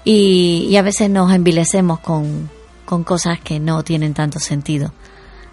y, 0.04 0.66
y 0.70 0.76
a 0.76 0.82
veces 0.82 1.10
nos 1.10 1.32
envilecemos 1.32 2.00
con, 2.00 2.48
con 2.84 3.04
cosas 3.04 3.40
que 3.40 3.60
no 3.60 3.82
tienen 3.82 4.14
tanto 4.14 4.38
sentido. 4.38 4.92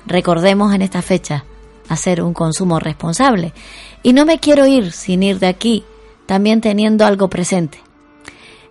Recordemos 0.06 0.74
en 0.74 0.82
esta 0.82 1.02
fecha 1.02 1.44
hacer 1.90 2.22
un 2.22 2.34
consumo 2.34 2.80
responsable. 2.80 3.54
Y 4.02 4.14
no 4.14 4.26
me 4.26 4.40
quiero 4.40 4.66
ir 4.66 4.92
sin 4.92 5.24
ir 5.24 5.40
de 5.40 5.48
aquí, 5.48 5.84
también 6.26 6.62
teniendo 6.62 7.06
algo 7.06 7.30
presente. 7.30 7.80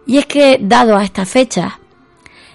Y 0.07 0.18
es 0.18 0.26
que 0.26 0.59
dado 0.61 0.96
a 0.96 1.05
esta 1.05 1.24
fecha, 1.24 1.78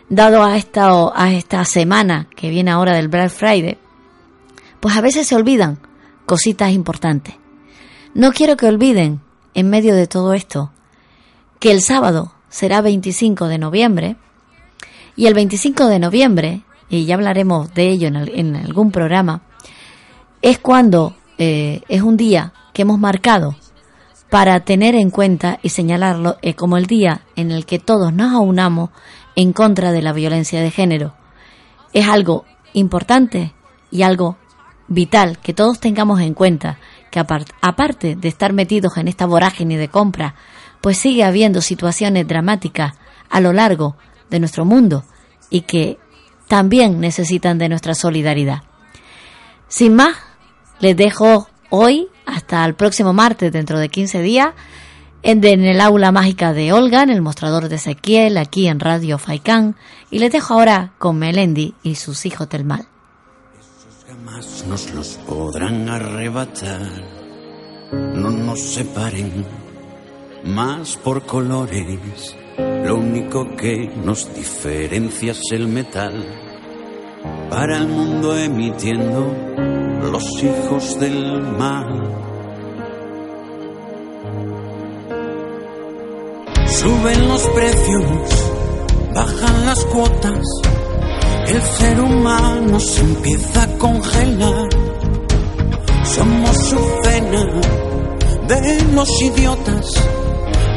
dado 0.10 0.43
a 0.43 0.58
esta, 0.58 0.88
a 1.13 1.34
esta 1.34 1.65
semana 1.65 2.28
que 2.36 2.50
viene 2.50 2.72
ahora 2.72 2.96
del 2.96 3.08
Black 3.08 3.30
Friday, 3.30 3.78
pues 4.80 4.96
a 4.96 5.02
veces 5.02 5.28
se 5.28 5.36
olvidan 5.36 5.80
cositas 6.26 6.72
importantes. 6.72 7.36
No 8.13 8.32
quiero 8.32 8.58
que 8.58 8.67
olviden, 8.67 9.22
en 9.54 9.70
medio 9.70 9.96
de 9.96 10.08
todo 10.08 10.34
esto, 10.34 10.72
que 11.60 11.72
el 11.72 11.82
sábado 11.82 12.34
será 12.50 12.82
25 12.82 13.48
de 13.48 13.58
noviembre 13.58 14.15
y 15.15 15.26
el 15.26 15.34
25 15.34 15.88
de 15.88 16.00
noviembre, 16.00 16.62
y 16.89 17.06
ya 17.06 17.15
hablaremos 17.15 17.74
de 17.74 17.89
ello 17.89 18.08
en, 18.08 18.56
algún 18.56 18.91
programa, 18.91 19.41
es 20.41 20.60
cuando 20.60 21.15
eh, 21.38 21.82
es 21.89 22.02
un 22.02 22.17
día 22.17 22.54
que 22.74 22.84
hemos 22.84 23.00
marcado 23.00 23.56
para 24.30 24.60
tener 24.60 24.96
en 24.96 25.10
cuenta 25.10 25.60
y 25.63 25.70
señalarlo 25.70 26.38
eh, 26.41 26.54
como 26.54 26.78
el 26.78 26.86
día 26.86 27.22
en 27.36 27.52
el 27.52 27.65
que 27.65 27.80
todos 27.80 28.13
nos 28.13 28.34
aunamos 28.34 28.89
en 29.38 29.54
contra 29.54 29.91
de 29.91 30.02
la 30.02 30.13
violencia 30.13 30.62
de 30.62 30.71
género. 30.71 31.13
Es 31.93 32.10
algo 32.10 32.43
importante 32.73 33.54
y 33.91 34.02
algo 34.02 34.36
vital 34.88 35.38
que 35.38 35.54
todos 35.54 35.80
tengamos 35.80 36.19
en 36.21 36.34
cuenta 36.34 36.80
que 37.12 37.19
aparte 37.19 38.15
de 38.15 38.28
estar 38.28 38.52
metidos 38.52 38.97
en 38.97 39.08
esta 39.08 39.28
vorágine 39.28 39.78
de 39.78 39.89
compra, 39.89 40.34
pues 40.82 40.97
sigue 40.97 41.23
habiendo 41.23 41.62
situaciones 41.62 42.28
dramáticas 42.28 42.95
a 43.30 43.39
lo 43.39 43.54
largo 43.54 43.95
de 44.32 44.39
nuestro 44.39 44.65
mundo 44.65 45.04
y 45.52 45.62
que 45.62 46.00
también 46.47 47.00
necesitan 47.00 47.60
de 47.60 47.69
nuestra 47.69 47.93
solidaridad. 47.93 48.63
Sin 49.67 49.93
más, 49.95 50.17
les 50.80 50.97
dejo 50.97 51.47
hoy 51.69 52.08
hasta 52.26 52.65
el 52.65 52.73
próximo 52.73 53.13
martes, 53.13 53.52
dentro 53.52 53.78
de 53.78 53.89
15 53.89 54.21
días, 54.21 54.50
en, 55.28 55.44
el 55.66 55.82
aula 55.82 56.13
mágica 56.13 56.54
de 56.54 56.72
Olga, 56.72 57.04
en 57.04 57.10
el 57.10 57.22
mostrador 57.22 57.68
de 57.68 57.76
Ezequiel, 57.76 58.38
aquí 58.38 58.68
en 58.68 58.80
Radio 58.80 59.18
Faikán. 59.18 59.76
Y 60.10 60.20
les 60.20 60.32
dejo 60.32 60.54
ahora 60.54 60.94
con 60.98 61.20
Melendi 61.20 61.74
y 61.84 61.96
sus 61.96 62.26
hijos 62.26 62.48
del 62.48 62.63
mal. 62.63 62.88
Esos 63.60 64.06
jamás 64.08 64.66
nos 64.70 64.94
los 64.94 65.08
podrán 65.28 65.90
arrebatar, 65.90 66.82
no 67.92 68.30
nos 68.30 68.60
separen 68.60 69.46
más 70.46 70.96
por 70.96 71.26
colores. 71.26 72.38
Lo 72.58 72.96
único 72.96 73.54
que 73.58 73.92
nos 74.06 74.34
diferencia 74.34 75.34
es 75.34 75.42
el 75.52 75.68
metal. 75.68 76.26
Para 77.50 77.78
el 77.80 77.90
mundo 77.90 78.38
emitiendo 78.38 79.36
los 80.10 80.24
hijos 80.42 80.98
del 81.02 81.42
mal. 81.42 82.27
Suben 86.80 87.28
los 87.28 87.42
precios, 87.50 88.04
bajan 89.12 89.66
las 89.66 89.84
cuotas, 89.86 90.46
el 91.48 91.62
ser 91.62 92.00
humano 92.00 92.80
se 92.80 93.02
empieza 93.02 93.63
a 93.63 93.78
congelar. 93.80 94.70
Somos 96.04 96.56
su 96.70 96.78
cena 97.02 97.46
de 98.48 98.84
los 98.94 99.10
idiotas, 99.24 99.86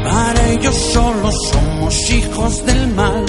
para 0.03 0.49
ellos 0.49 0.75
solo 0.75 1.31
somos 1.51 2.09
hijos 2.09 2.65
del 2.65 2.87
mal. 2.95 3.23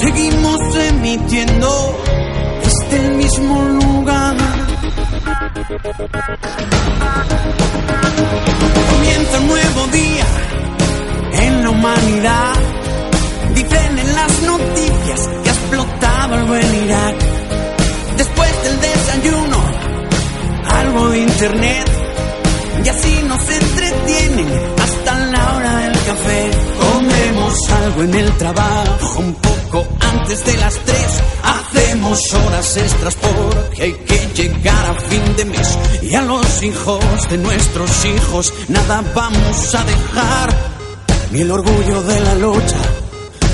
Seguimos 0.00 0.60
emitiendo 0.74 1.96
desde 2.64 3.06
el 3.06 3.14
mismo 3.14 3.62
lugar. 3.62 4.36
Comienza 8.90 9.38
un 9.38 9.46
nuevo 9.46 9.86
día 9.92 10.26
en 11.32 11.62
la 11.62 11.70
humanidad. 11.70 12.54
Dicen 13.54 13.98
en 13.98 14.14
las 14.14 14.42
noticias 14.42 15.28
que 15.42 15.50
ha 15.50 15.52
explotado 15.52 16.34
el 16.36 16.44
buen 16.44 16.84
Irak. 16.84 17.16
Después 18.16 18.62
del 18.64 18.80
desayuno, 18.80 19.58
algo 20.68 21.08
de 21.10 21.18
internet. 21.18 21.90
Y 22.84 22.88
así 22.88 23.22
nos 23.28 23.48
entretienen 23.48 24.48
hasta 24.82 25.18
la 25.26 25.56
hora 25.56 25.76
del 25.76 25.92
café. 25.92 26.50
Comemos 26.80 27.70
algo 27.70 28.02
en 28.04 28.14
el 28.14 28.36
trabajo, 28.38 29.18
un 29.18 29.34
poco 29.34 29.86
antes 30.00 30.44
de 30.46 30.56
las 30.56 30.74
tres. 30.74 31.22
Hacemos 31.42 32.20
horas 32.32 32.76
extras 32.76 33.16
porque 33.16 33.82
hay 33.82 33.92
que 33.92 34.42
llegar 34.42 34.86
a 34.86 34.94
fin 34.94 35.36
de 35.36 35.44
mes. 35.44 35.78
Y 36.02 36.14
a 36.14 36.22
los 36.22 36.62
hijos 36.62 37.28
de 37.28 37.38
nuestros 37.38 38.04
hijos 38.06 38.52
nada 38.68 39.02
vamos 39.14 39.74
a 39.74 39.84
dejar 39.84 40.79
ni 41.30 41.40
el 41.40 41.50
orgullo 41.50 42.02
de 42.02 42.20
la 42.20 42.34
lucha. 42.34 42.76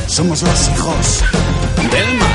Somos 0.06 0.42
los 0.42 0.68
hijos 0.68 1.22
del 1.90 2.18
mar. 2.18 2.25